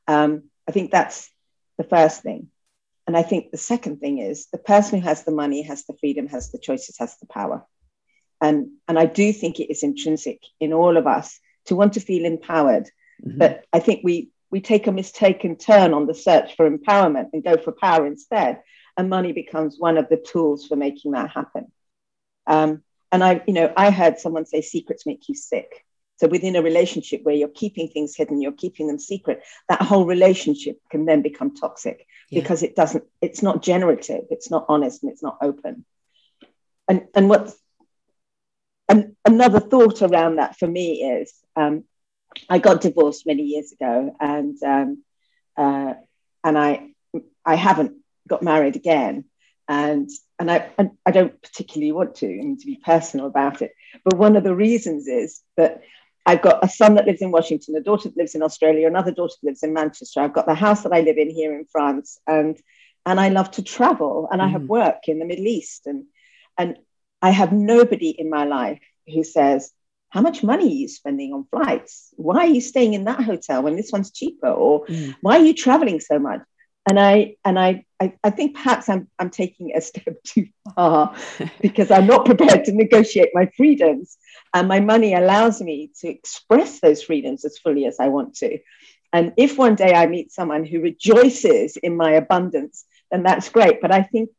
[0.07, 1.29] Um, I think that's
[1.77, 2.49] the first thing.
[3.05, 5.95] And I think the second thing is the person who has the money has the
[5.99, 7.65] freedom, has the choices, has the power.
[8.43, 12.01] And, and I do think it is intrinsic in all of us to want to
[12.01, 12.89] feel empowered.
[13.25, 13.37] Mm-hmm.
[13.37, 17.41] But I think we, we take a mistaken turn on the search for empowerment and
[17.43, 18.61] go for power instead.
[18.97, 21.71] And money becomes one of the tools for making that happen.
[22.45, 25.85] Um, and I, you know, I heard someone say secrets make you sick.
[26.17, 30.05] So within a relationship where you're keeping things hidden, you're keeping them secret, that whole
[30.05, 32.41] relationship can then become toxic yeah.
[32.41, 35.85] because it doesn't, it's not generative, it's not honest, and it's not open.
[36.87, 37.55] And and what's
[38.93, 41.83] and another thought around that for me is um,
[42.49, 45.03] I got divorced many years ago, and um,
[45.57, 45.93] uh,
[46.43, 46.93] and I
[47.45, 49.25] I haven't got married again
[49.67, 53.61] and and I and I don't particularly want to, I mean, to be personal about
[53.61, 53.73] it.
[54.03, 55.81] But one of the reasons is that
[56.25, 59.11] I've got a son that lives in Washington, a daughter that lives in Australia, another
[59.11, 60.21] daughter that lives in Manchester.
[60.21, 62.57] I've got the house that I live in here in France, and
[63.05, 64.45] and I love to travel, and mm.
[64.45, 64.67] I have mm.
[64.67, 66.05] work in the Middle East, and
[66.57, 66.77] and
[67.23, 69.71] I have nobody in my life who says,
[70.09, 72.13] "How much money are you spending on flights?
[72.17, 74.49] Why are you staying in that hotel when this one's cheaper?
[74.49, 75.15] Or mm.
[75.21, 76.41] why are you traveling so much?"
[76.87, 81.15] and I and I, I, I think perhaps I'm I'm taking a step too far
[81.61, 84.17] because I'm not prepared to negotiate my freedoms,
[84.53, 88.59] and my money allows me to express those freedoms as fully as I want to.
[89.11, 93.79] And if one day I meet someone who rejoices in my abundance, then that's great.
[93.79, 94.31] But I think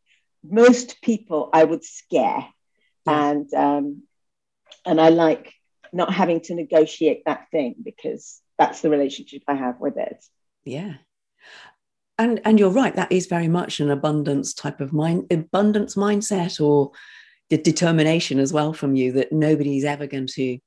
[0.42, 2.44] most people I would scare,
[3.06, 3.30] yeah.
[3.30, 4.02] and um,
[4.84, 5.52] and I like
[5.92, 10.24] not having to negotiate that thing because that's the relationship I have with it.
[10.64, 10.94] Yeah
[12.18, 16.60] and and you're right that is very much an abundance type of mind abundance mindset
[16.64, 16.92] or
[17.50, 20.58] the determination as well from you that nobody's ever going to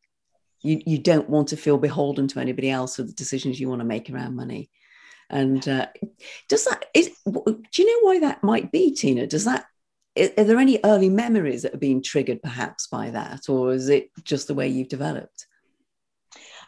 [0.61, 3.79] you you don't want to feel beholden to anybody else for the decisions you want
[3.79, 4.69] to make around money
[5.29, 5.87] and uh,
[6.47, 9.65] does that is do you know why that might be tina does that
[10.19, 14.09] are there any early memories that are being triggered perhaps by that or is it
[14.23, 15.47] just the way you've developed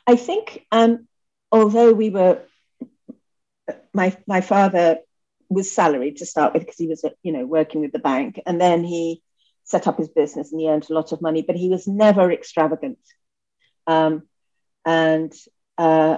[0.07, 1.07] i think um,
[1.51, 2.41] although we were
[3.93, 4.97] my my father
[5.49, 8.61] was salaried to start with because he was you know working with the bank and
[8.61, 9.21] then he
[9.63, 12.31] set up his business and he earned a lot of money but he was never
[12.31, 12.99] extravagant
[13.87, 14.23] um,
[14.85, 15.33] and
[15.77, 16.17] uh,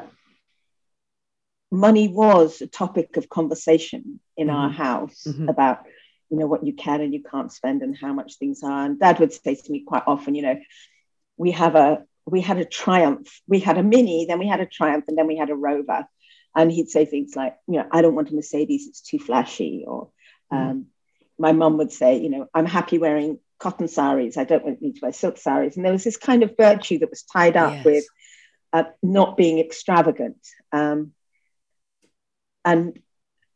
[1.72, 4.56] money was a topic of conversation in mm-hmm.
[4.56, 5.48] our house mm-hmm.
[5.48, 5.86] about
[6.32, 9.00] you know what you can and you can't spend and how much things are and
[9.00, 10.60] dad would say to me quite often you know
[11.38, 14.65] we have a we had a triumph we had a mini then we had a
[14.65, 16.08] triumph and then we had a rover
[16.56, 19.86] and he'd say things like, you know, I don't want a Mercedes, it's too flashy.
[19.88, 20.10] Or
[20.52, 20.58] mm.
[20.58, 20.86] um,
[21.39, 25.02] my mum would say, you know, I'm happy wearing cotton saris, I don't need to
[25.02, 25.76] wear silk saris.
[25.76, 27.86] And there was this kind of virtue that was tied up yes.
[27.86, 28.06] with
[28.74, 30.38] uh, not being extravagant.
[30.72, 31.12] Um,
[32.65, 33.00] and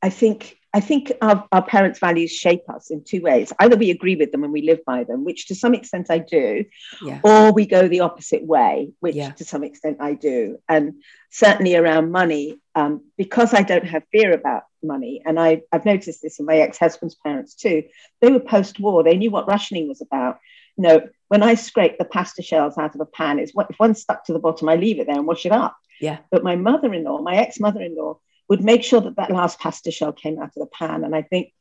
[0.02, 3.54] I think I think our, our parents' values shape us in two ways.
[3.60, 6.18] Either we agree with them and we live by them, which to some extent I
[6.18, 6.66] do,
[7.02, 7.22] yeah.
[7.24, 9.32] or we go the opposite way, which yeah.
[9.32, 10.58] to some extent I do.
[10.68, 10.96] And
[11.30, 16.22] certainly around money, um, because I don't have fear about money, and I, I've noticed
[16.22, 17.84] this in my ex husband's parents too,
[18.20, 20.40] they were post war, they knew what rationing was about.
[20.76, 23.96] You know, when I scrape the pasta shells out of a pan, it's if one
[23.96, 25.78] stuck to the bottom, I leave it there and wash it up.
[26.02, 26.18] Yeah.
[26.32, 29.32] But my mother in law, my ex mother in law, would make sure that that
[29.32, 31.04] last pasta shell came out of the pan.
[31.04, 31.52] And I think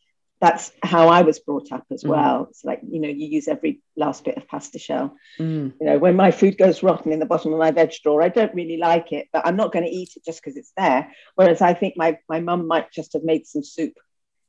[0.40, 2.10] that's how I was brought up as mm.
[2.10, 2.48] well.
[2.50, 5.16] It's like, you know, you use every last bit of pasta shell.
[5.38, 5.72] Mm.
[5.80, 8.28] You know, when my food goes rotten in the bottom of my veg drawer, I
[8.28, 11.10] don't really like it, but I'm not going to eat it just because it's there.
[11.34, 13.94] Whereas I think my my mum might just have made some soup.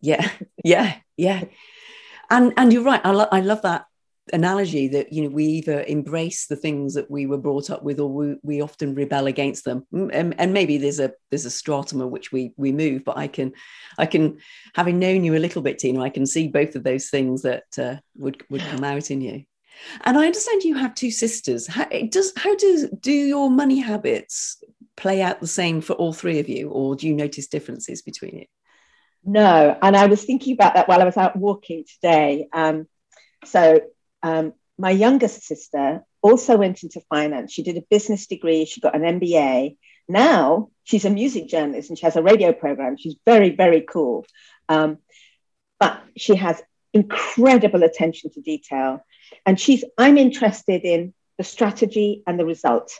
[0.01, 0.29] Yeah,
[0.63, 1.45] yeah, yeah.
[2.29, 3.01] And and you're right.
[3.03, 3.85] I, lo- I love that
[4.33, 7.99] analogy that you know we either embrace the things that we were brought up with
[7.99, 9.85] or we, we often rebel against them.
[9.91, 13.27] And, and, maybe there's a there's a stratum of which we we move but i
[13.27, 13.51] can
[13.97, 14.37] i can
[14.73, 17.65] having known you a little bit tina i can see both of those things that
[17.77, 19.43] uh, would would come out in you.
[20.05, 21.67] And i understand you have two sisters.
[21.67, 24.63] How does how does do your money habits
[24.97, 28.37] play out the same for all three of you or do you notice differences between
[28.37, 28.47] it
[29.25, 32.47] no and i was thinking about that while i was out walking today.
[32.53, 32.87] Um,
[33.43, 33.81] so
[34.25, 37.53] um, my youngest sister also went into finance.
[37.53, 39.77] She did a business degree, she got an MBA.
[40.09, 42.97] Now she's a music journalist and she has a radio program.
[42.97, 44.25] She's very, very cool.
[44.67, 44.97] Um,
[45.79, 46.59] but she has
[46.91, 49.05] incredible attention to detail.
[49.45, 52.91] And she's, I'm interested in the strategy and the result,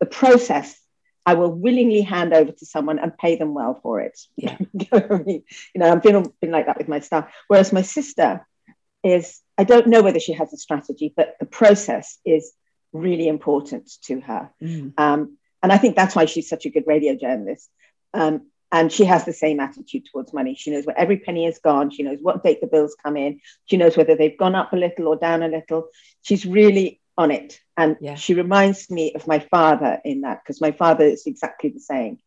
[0.00, 0.80] the process.
[1.26, 4.18] I will willingly hand over to someone and pay them well for it.
[4.36, 4.56] Yeah.
[4.72, 5.42] you
[5.74, 7.30] know, I've been, been like that with my staff.
[7.48, 8.46] Whereas my sister
[9.04, 12.44] is, I don't know whether she has a strategy, but the process is
[12.92, 14.42] really important to her.
[14.62, 14.92] Mm.
[15.04, 15.20] Um,
[15.62, 17.68] and I think that's why she's such a good radio journalist.
[18.20, 18.34] Um,
[18.72, 20.54] and she has the same attitude towards money.
[20.54, 21.90] She knows where every penny is gone.
[21.90, 23.40] She knows what date the bills come in.
[23.68, 25.88] She knows whether they've gone up a little or down a little.
[26.22, 27.60] She's really on it.
[27.76, 28.14] And yeah.
[28.14, 32.18] she reminds me of my father in that, because my father is exactly the same.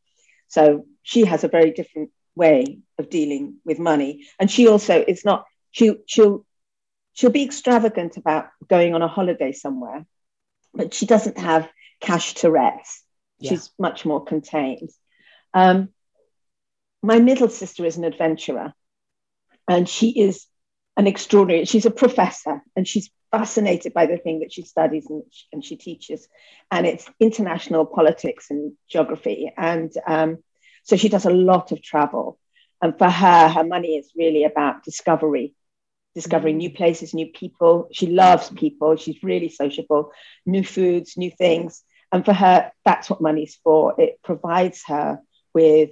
[0.49, 4.11] So she has a very different way of dealing with money.
[4.39, 6.45] And she also is not, she, she'll,
[7.13, 10.05] she'll be extravagant about going on a holiday somewhere,
[10.73, 11.69] but she doesn't have
[12.01, 13.03] cash to rest.
[13.39, 13.51] Yeah.
[13.51, 14.89] She's much more contained.
[15.53, 15.89] Um,
[17.01, 18.73] my middle sister is an adventurer
[19.67, 20.47] and she is
[20.95, 25.23] an extraordinary she's a professor and she's fascinated by the thing that she studies and,
[25.51, 26.27] and she teaches
[26.71, 30.37] and it's international politics and geography and um,
[30.83, 32.37] so she does a lot of travel
[32.81, 35.55] and for her her money is really about discovery
[36.15, 40.11] discovering new places new people she loves people she's really sociable
[40.45, 45.19] new foods new things and for her that's what money's for it provides her
[45.53, 45.89] with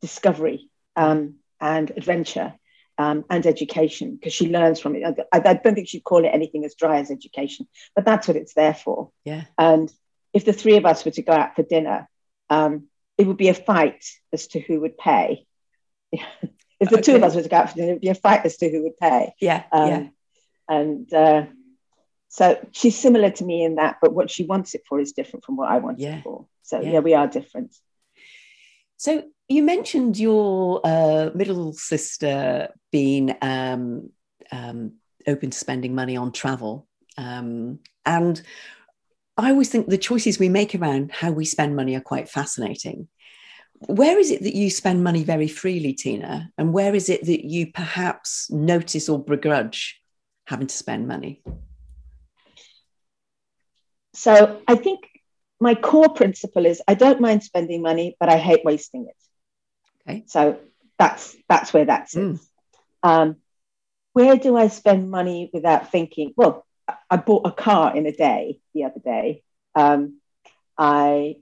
[0.00, 2.54] discovery um, and adventure
[2.98, 5.02] um, and education because she learns from it.
[5.32, 8.36] I, I, don't think she'd call it anything as dry as education, but that's what
[8.36, 9.10] it's there for.
[9.24, 9.44] Yeah.
[9.58, 9.92] And
[10.32, 12.08] if the three of us were to go out for dinner,
[12.50, 15.46] um, it would be a fight as to who would pay.
[16.80, 17.02] if the okay.
[17.02, 18.56] two of us were to go out for dinner, it would be a fight as
[18.58, 19.34] to who would pay.
[19.40, 19.64] Yeah.
[19.72, 20.06] Um, yeah.
[20.68, 21.46] And uh,
[22.28, 25.44] so she's similar to me in that, but what she wants it for is different
[25.44, 26.16] from what I want yeah.
[26.16, 26.46] it for.
[26.62, 26.92] So yeah.
[26.92, 27.76] yeah, we are different.
[28.96, 34.10] So you mentioned your uh, middle sister being um,
[34.50, 34.94] um,
[35.26, 36.86] open to spending money on travel.
[37.16, 38.40] Um, and
[39.36, 43.08] I always think the choices we make around how we spend money are quite fascinating.
[43.86, 46.50] Where is it that you spend money very freely, Tina?
[46.58, 50.00] And where is it that you perhaps notice or begrudge
[50.46, 51.42] having to spend money?
[54.14, 55.08] So I think
[55.60, 59.16] my core principle is I don't mind spending money, but I hate wasting it.
[60.08, 60.24] Okay.
[60.26, 60.58] So
[60.98, 62.40] that's that's where that's mm.
[63.02, 63.36] Um,
[64.14, 66.32] where do I spend money without thinking?
[66.36, 66.64] Well,
[67.10, 69.42] I bought a car in a day the other day.
[69.74, 70.20] Um,
[70.78, 71.36] I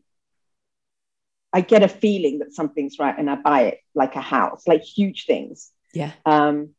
[1.52, 4.82] I get a feeling that something's right, and I buy it like a house, like
[4.82, 5.70] huge things.
[5.92, 6.12] Yeah.
[6.24, 6.70] Um,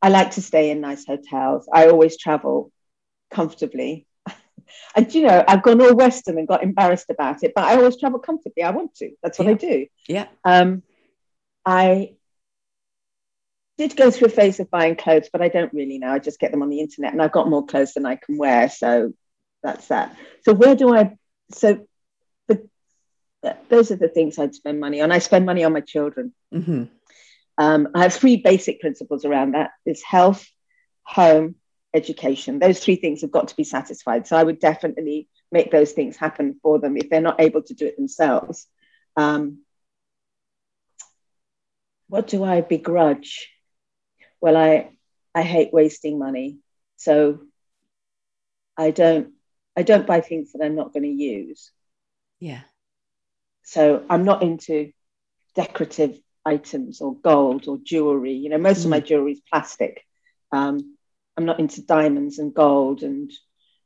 [0.00, 1.68] I like to stay in nice hotels.
[1.72, 2.72] I always travel
[3.30, 4.06] comfortably.
[4.96, 7.98] and you know, I've gone all Western and got embarrassed about it, but I always
[7.98, 8.62] travel comfortably.
[8.62, 9.10] I want to.
[9.22, 9.52] That's what yeah.
[9.52, 9.86] I do.
[10.08, 10.26] Yeah.
[10.44, 10.82] Um,
[11.64, 12.14] I
[13.78, 16.12] did go through a phase of buying clothes, but I don't really know.
[16.12, 18.36] I just get them on the internet, and I've got more clothes than I can
[18.36, 19.12] wear, so
[19.62, 20.16] that's that.
[20.44, 21.16] So where do I?
[21.52, 21.86] So
[23.68, 25.10] those are the things I'd spend money on.
[25.12, 26.32] I spend money on my children.
[26.54, 26.84] Mm-hmm.
[27.58, 30.46] Um, I have three basic principles around that: is health,
[31.02, 31.56] home,
[31.94, 32.58] education.
[32.58, 34.26] Those three things have got to be satisfied.
[34.26, 37.74] So I would definitely make those things happen for them if they're not able to
[37.74, 38.66] do it themselves.
[39.16, 39.58] Um,
[42.08, 43.50] what do I begrudge?
[44.40, 44.90] Well, I
[45.34, 46.58] I hate wasting money,
[46.96, 47.40] so
[48.76, 49.32] I don't
[49.76, 51.70] I don't buy things that I'm not going to use.
[52.40, 52.62] Yeah.
[53.64, 54.92] So I'm not into
[55.54, 58.32] decorative items or gold or jewelry.
[58.32, 58.84] You know, most mm.
[58.84, 59.06] of my mm.
[59.06, 60.04] jewelry is plastic.
[60.50, 60.96] Um,
[61.36, 63.30] I'm not into diamonds and gold and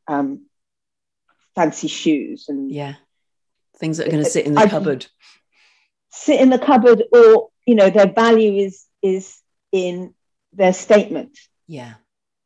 [0.09, 0.47] um,
[1.55, 2.95] fancy shoes and yeah,
[3.79, 5.07] things that are going to sit in the I, cupboard.
[6.11, 10.15] Sit in the cupboard or you know their value is is in
[10.53, 11.37] their statement
[11.67, 11.95] yeah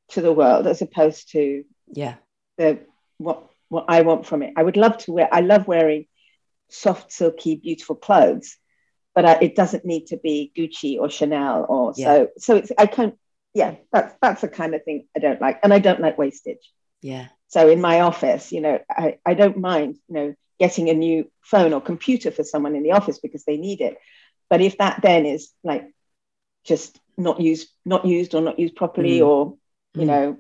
[0.08, 2.14] to the world as opposed to yeah
[2.58, 2.80] the
[3.18, 4.52] what what I want from it.
[4.56, 5.28] I would love to wear.
[5.32, 6.06] I love wearing
[6.70, 8.56] soft, silky, beautiful clothes,
[9.14, 12.06] but I, it doesn't need to be Gucci or Chanel or yeah.
[12.06, 12.28] so.
[12.38, 13.16] So it's I can't.
[13.52, 16.70] Yeah, that's that's the kind of thing I don't like, and I don't like wastage.
[17.02, 17.26] Yeah.
[17.48, 21.28] So in my office, you know, I, I don't mind, you know, getting a new
[21.42, 23.98] phone or computer for someone in the office because they need it.
[24.48, 25.90] But if that then is like
[26.64, 29.26] just not used, not used or not used properly, mm.
[29.26, 29.56] or
[29.94, 30.06] you mm.
[30.06, 30.38] know,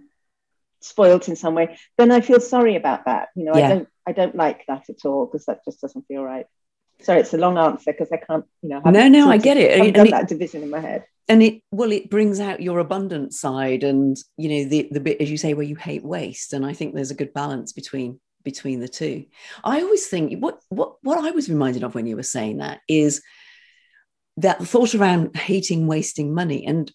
[0.80, 3.30] spoilt in some way, then I feel sorry about that.
[3.34, 3.64] You know, yeah.
[3.64, 6.46] I don't, I don't like that at all because that just doesn't feel right.
[7.00, 8.82] Sorry, it's a long answer because I can't, you know.
[8.84, 9.80] No, no, I get it.
[9.80, 11.04] I've done that division in my head.
[11.30, 15.20] and it well it brings out your abundant side and you know the the bit
[15.20, 18.18] as you say where you hate waste and i think there's a good balance between
[18.42, 19.24] between the two
[19.62, 22.80] i always think what what what i was reminded of when you were saying that
[22.88, 23.22] is
[24.38, 26.90] that thought around hating wasting money and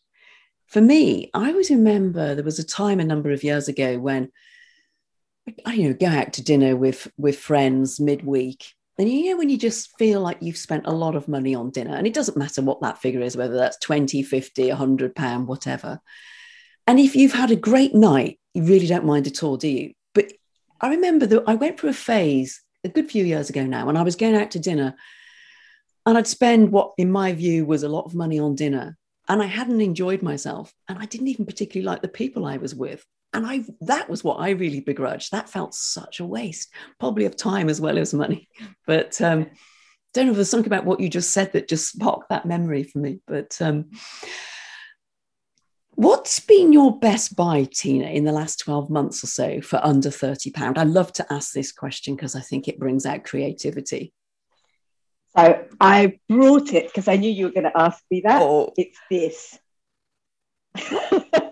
[0.67, 4.29] for me i always remember there was a time a number of years ago when
[5.67, 9.57] you know go out to dinner with with friends midweek and you know when you
[9.57, 12.61] just feel like you've spent a lot of money on dinner and it doesn't matter
[12.61, 15.99] what that figure is whether that's 20 50 100 pound whatever.
[16.87, 19.93] And if you've had a great night you really don't mind at all do you?
[20.13, 20.31] But
[20.81, 23.97] i remember that i went through a phase a good few years ago now when
[23.97, 24.95] i was going out to dinner
[26.05, 29.41] and i'd spend what in my view was a lot of money on dinner and
[29.41, 33.05] i hadn't enjoyed myself and i didn't even particularly like the people i was with
[33.33, 35.31] and I that was what I really begrudged.
[35.31, 38.47] That felt such a waste, probably of time as well as money.
[38.87, 39.47] But um,
[40.13, 42.83] don't know if there's something about what you just said that just sparked that memory
[42.83, 43.19] for me.
[43.27, 43.91] But um,
[45.95, 50.09] what's been your best buy, Tina, in the last 12 months or so for under
[50.09, 50.77] 30 pound?
[50.77, 54.13] I love to ask this question because I think it brings out creativity.
[55.35, 58.41] So I brought it because I knew you were going to ask me that.
[58.41, 58.73] Oh.
[58.77, 59.59] It's this.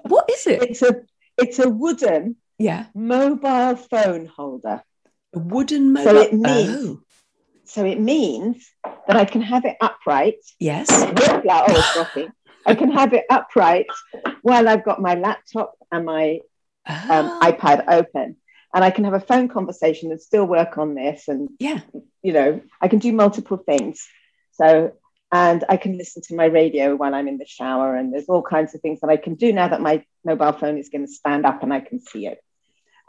[0.04, 0.64] what is it?
[0.64, 1.02] It's a
[1.38, 4.84] it's a wooden yeah mobile phone holder.
[5.36, 6.12] A wooden mobile.
[6.12, 6.86] So it means.
[6.86, 7.02] Oh.
[7.66, 8.70] So it means
[9.08, 10.36] that I can have it upright.
[10.60, 10.88] Yes.
[10.92, 12.32] Oh, dropping.
[12.66, 13.88] I can have it upright
[14.42, 16.40] while I've got my laptop and my
[16.88, 17.08] oh.
[17.10, 18.36] um, iPad open,
[18.74, 21.28] and I can have a phone conversation and still work on this.
[21.28, 21.80] And yeah,
[22.22, 24.06] you know, I can do multiple things.
[24.52, 24.94] So
[25.34, 27.96] and I can listen to my radio while I'm in the shower.
[27.96, 30.78] And there's all kinds of things that I can do now that my mobile phone
[30.78, 32.38] is going to stand up and I can see it.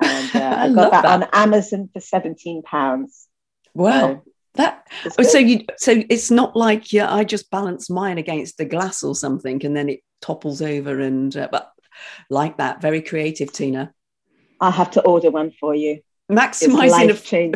[0.02, 3.28] And uh, I got that, that, on Amazon for 17 pounds.
[3.74, 4.00] Wow.
[4.00, 4.22] So,
[4.54, 4.86] that
[5.18, 9.02] oh, so you so it's not like yeah I just balance mine against the glass
[9.02, 11.72] or something and then it topples over and uh, but
[12.30, 13.92] like that very creative Tina
[14.60, 17.10] I'll have to order one for you maximizing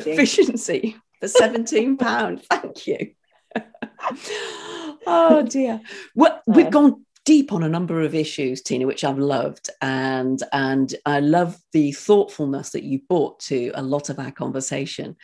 [0.08, 3.14] efficiency for 17 pound thank you
[5.06, 5.80] oh dear.
[6.14, 10.94] Well, we've gone deep on a number of issues, Tina, which I've loved, and and
[11.04, 15.16] I love the thoughtfulness that you brought to a lot of our conversation.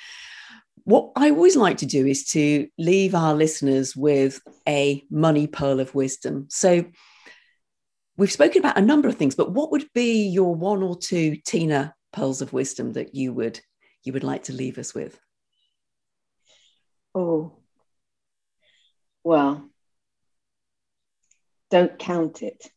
[0.84, 5.80] What I always like to do is to leave our listeners with a money pearl
[5.80, 6.46] of wisdom.
[6.50, 6.84] So
[8.18, 11.36] we've spoken about a number of things, but what would be your one or two
[11.36, 13.60] Tina pearls of wisdom that you would
[14.04, 15.18] you would like to leave us with?
[17.14, 17.63] Oh,
[19.24, 19.68] well,
[21.70, 22.70] don't count it.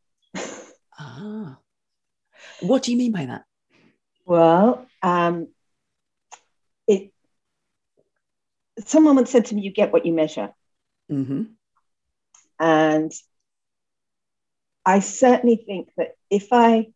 [0.99, 1.57] ah.
[2.61, 3.43] What do you mean by that?
[4.25, 5.49] Well, um,
[6.87, 7.11] it.
[8.85, 10.51] Someone once said to me, "You get what you measure,"
[11.11, 11.43] mm-hmm.
[12.59, 13.11] and
[14.85, 16.87] I certainly think that if I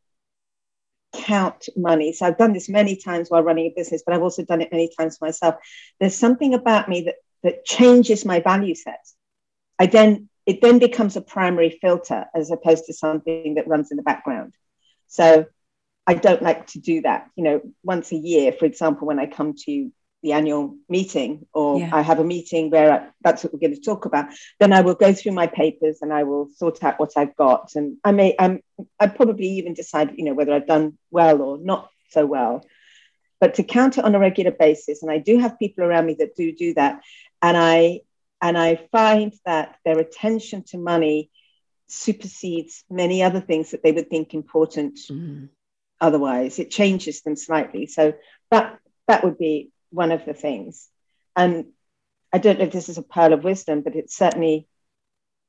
[1.14, 4.46] count money, so I've done this many times while running a business, but I've also
[4.46, 5.56] done it many times myself.
[6.00, 9.00] There's something about me that that changes my value set.
[9.82, 13.98] I then it then becomes a primary filter as opposed to something that runs in
[13.98, 14.54] the background.
[15.08, 15.48] So
[16.06, 17.30] I don't like to do that.
[17.36, 21.80] You know, once a year, for example, when I come to the annual meeting or
[21.80, 21.90] yeah.
[21.92, 24.28] I have a meeting where I, that's what we're going to talk about,
[24.60, 27.72] then I will go through my papers and I will sort out what I've got.
[27.74, 28.62] And I may, I'm,
[29.00, 32.64] I probably even decide, you know, whether I've done well or not so well.
[33.40, 36.18] But to count it on a regular basis, and I do have people around me
[36.20, 37.02] that do do that,
[37.42, 38.02] and I
[38.42, 41.30] and I find that their attention to money
[41.88, 45.50] supersedes many other things that they would think important mm.
[46.00, 46.58] otherwise.
[46.58, 47.86] It changes them slightly.
[47.86, 48.14] So
[48.50, 50.88] that that would be one of the things.
[51.36, 51.66] And
[52.34, 54.68] I don't know if this is a pearl of wisdom, but it's certainly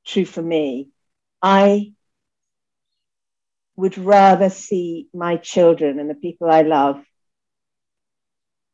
[0.04, 0.90] true for me.
[1.40, 1.92] I
[3.76, 7.02] would rather see my children and the people I love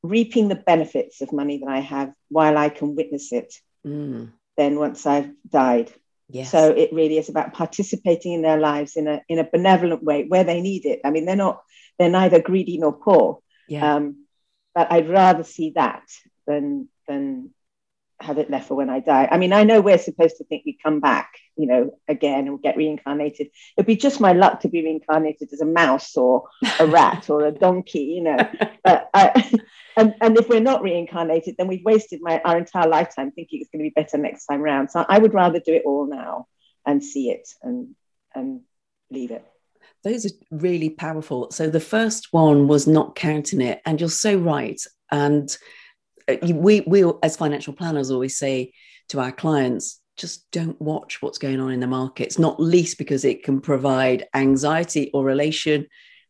[0.02, 3.54] reaping the benefits of money that I have while I can witness it
[3.86, 4.30] mm.
[4.56, 5.92] than once I've died.
[6.28, 6.50] Yes.
[6.50, 10.24] So it really is about participating in their lives in a in a benevolent way
[10.26, 11.00] where they need it.
[11.04, 11.62] I mean, they're not
[11.98, 13.40] they're neither greedy nor poor.
[13.66, 13.94] Yeah.
[13.94, 14.26] Um,
[14.74, 16.04] but I'd rather see that
[16.46, 17.54] than than
[18.20, 19.28] have it left for when I die.
[19.30, 22.60] I mean, I know we're supposed to think we come back, you know, again and
[22.60, 23.48] get reincarnated.
[23.76, 26.48] It'd be just my luck to be reincarnated as a mouse or
[26.80, 28.38] a rat or a donkey, you know.
[28.84, 29.50] But I,
[29.96, 33.70] and, and if we're not reincarnated, then we've wasted my our entire lifetime thinking it's
[33.70, 34.90] going to be better next time round.
[34.90, 36.46] So I would rather do it all now
[36.86, 37.94] and see it and
[38.34, 38.62] and
[39.10, 39.44] leave it.
[40.04, 41.50] Those are really powerful.
[41.50, 44.80] So the first one was not counting it, and you're so right.
[45.10, 45.54] And
[46.42, 48.72] we we as financial planners always say
[49.08, 53.24] to our clients, just don't watch what's going on in the markets, not least because
[53.24, 55.86] it can provide anxiety or relation,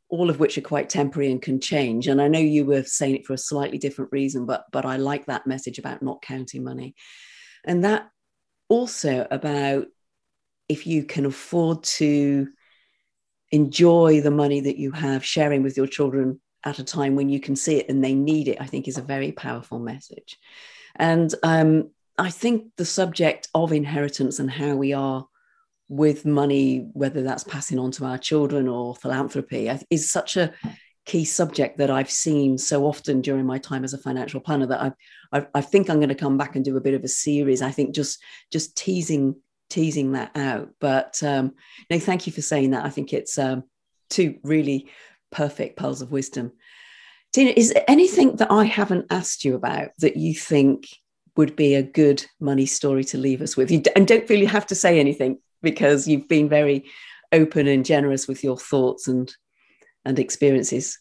[0.09, 2.07] all of which are quite temporary and can change.
[2.07, 4.97] And I know you were saying it for a slightly different reason, but but I
[4.97, 6.95] like that message about not counting money.
[7.65, 8.09] And that
[8.69, 9.87] also about
[10.69, 12.49] if you can afford to
[13.51, 16.39] enjoy the money that you have sharing with your children
[16.69, 18.99] at a time when you can see it and they need it, I think is
[18.99, 20.39] a very powerful message.
[20.97, 25.27] And um, I think the subject of inheritance and how we are
[25.89, 30.53] with money, whether that's passing on to our children or philanthropy, is such a
[31.07, 34.83] key subject that I've seen so often during my time as a financial planner that
[34.83, 34.93] I,
[35.33, 37.63] I, I think I'm going to come back and do a bit of a series.
[37.63, 38.19] I think just
[38.53, 39.37] just teasing
[39.71, 40.71] teasing that out.
[40.81, 41.55] But um,
[41.91, 42.85] no, thank you for saying that.
[42.85, 43.65] I think it's um,
[44.11, 44.91] two really
[45.31, 46.53] perfect pearls of wisdom.
[47.33, 50.87] Tina, is there anything that I haven't asked you about that you think
[51.37, 53.71] would be a good money story to leave us with?
[53.71, 56.87] You, and don't really have to say anything because you've been very
[57.33, 59.33] open and generous with your thoughts and
[60.05, 60.99] and experiences.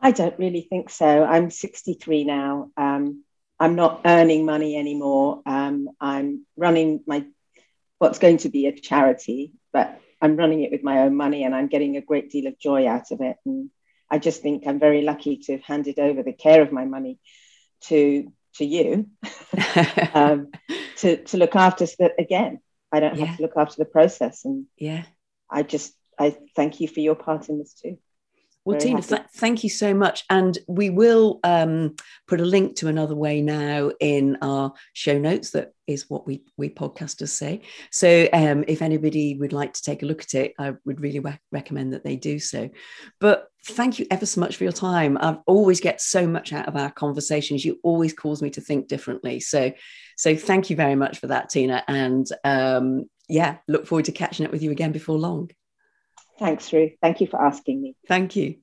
[0.00, 1.24] I don't really think so.
[1.24, 2.70] I'm 63 now.
[2.76, 3.24] Um,
[3.58, 5.42] I'm not earning money anymore.
[5.44, 7.26] Um, I'm running my
[7.98, 11.54] what's going to be a charity, but I'm running it with my own money and
[11.54, 13.36] I'm getting a great deal of joy out of it.
[13.44, 13.70] And
[14.10, 17.18] I just think I'm very lucky to have handed over the care of my money
[17.82, 19.08] to to you
[20.14, 20.48] um,
[20.98, 22.60] to to look after that again.
[22.92, 23.26] I don't yeah.
[23.26, 25.04] have to look after the process, and yeah,
[25.48, 27.98] I just I thank you for your part in this too.
[28.64, 30.24] Well, Very Tina, th- thank you so much.
[30.28, 31.96] And we will um,
[32.28, 35.50] put a link to another way now in our show notes.
[35.50, 37.62] That is what we we podcasters say.
[37.90, 41.20] So, um, if anybody would like to take a look at it, I would really
[41.20, 42.68] re- recommend that they do so.
[43.18, 45.16] But thank you ever so much for your time.
[45.18, 47.64] I always get so much out of our conversations.
[47.64, 49.40] You always cause me to think differently.
[49.40, 49.72] So,
[50.16, 51.82] so thank you very much for that, Tina.
[51.88, 55.50] And um, yeah, look forward to catching up with you again before long.
[56.40, 56.92] Thanks, Ruth.
[57.02, 57.96] Thank you for asking me.
[58.08, 58.56] Thank you.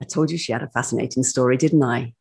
[0.00, 2.12] I told you she had a fascinating story, didn't I?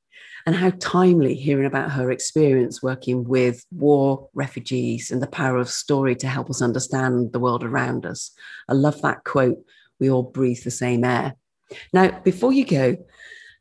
[0.46, 5.70] And how timely hearing about her experience working with war refugees and the power of
[5.70, 8.32] story to help us understand the world around us.
[8.70, 9.58] I love that quote
[10.00, 11.36] we all breathe the same air.
[11.94, 12.98] Now, before you go,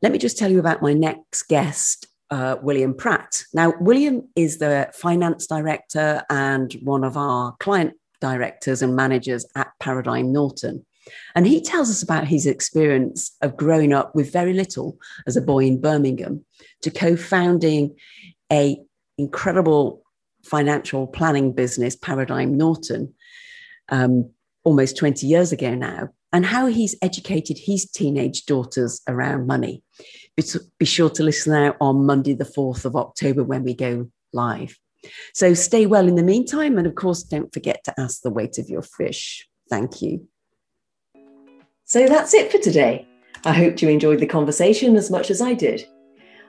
[0.00, 3.44] let me just tell you about my next guest, uh, William Pratt.
[3.52, 9.72] Now, William is the finance director and one of our client directors and managers at
[9.80, 10.86] Paradigm Norton.
[11.34, 14.96] And he tells us about his experience of growing up with very little
[15.26, 16.44] as a boy in Birmingham
[16.82, 17.96] to co-founding
[18.50, 18.78] a
[19.18, 20.04] incredible
[20.44, 23.12] financial planning business, Paradigm Norton,
[23.88, 24.30] um,
[24.62, 29.82] almost 20 years ago now, and how he's educated his teenage daughters around money.
[30.36, 30.44] Be,
[30.78, 34.78] be sure to listen out on Monday, the 4th of October when we go live.
[35.34, 36.78] So stay well in the meantime.
[36.78, 39.48] And of course, don't forget to ask the weight of your fish.
[39.68, 40.26] Thank you.
[41.84, 43.06] So that's it for today.
[43.44, 45.86] I hope you enjoyed the conversation as much as I did.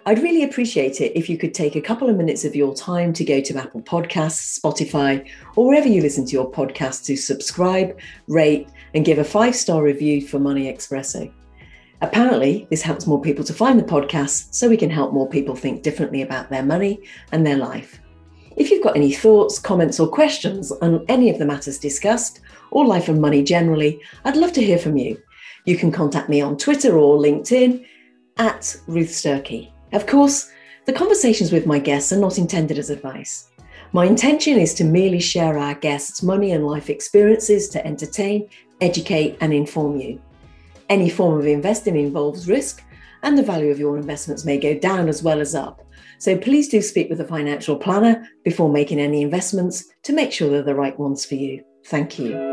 [0.06, 3.14] I'd really appreciate it if you could take a couple of minutes of your time
[3.14, 5.26] to go to Apple Podcasts, Spotify,
[5.56, 7.98] or wherever you listen to your podcast to subscribe,
[8.28, 11.32] rate, and give a five star review for Money Expresso.
[12.02, 15.56] Apparently, this helps more people to find the podcast so we can help more people
[15.56, 17.02] think differently about their money
[17.32, 18.02] and their life.
[18.56, 22.40] If you've got any thoughts, comments, or questions on any of the matters discussed,
[22.72, 25.22] or life and money generally, I'd love to hear from you.
[25.66, 27.86] You can contact me on Twitter or LinkedIn
[28.38, 29.72] at Ruth Sturkey.
[29.92, 30.50] Of course,
[30.86, 33.50] the conversations with my guests are not intended as advice.
[33.94, 38.50] My intention is to merely share our guests' money and life experiences to entertain,
[38.82, 40.22] educate, and inform you.
[40.90, 42.84] Any form of investing involves risk,
[43.22, 45.82] and the value of your investments may go down as well as up.
[46.24, 50.50] So please do speak with a financial planner before making any investments to make sure
[50.50, 51.66] they're the right ones for you.
[51.88, 52.53] Thank you.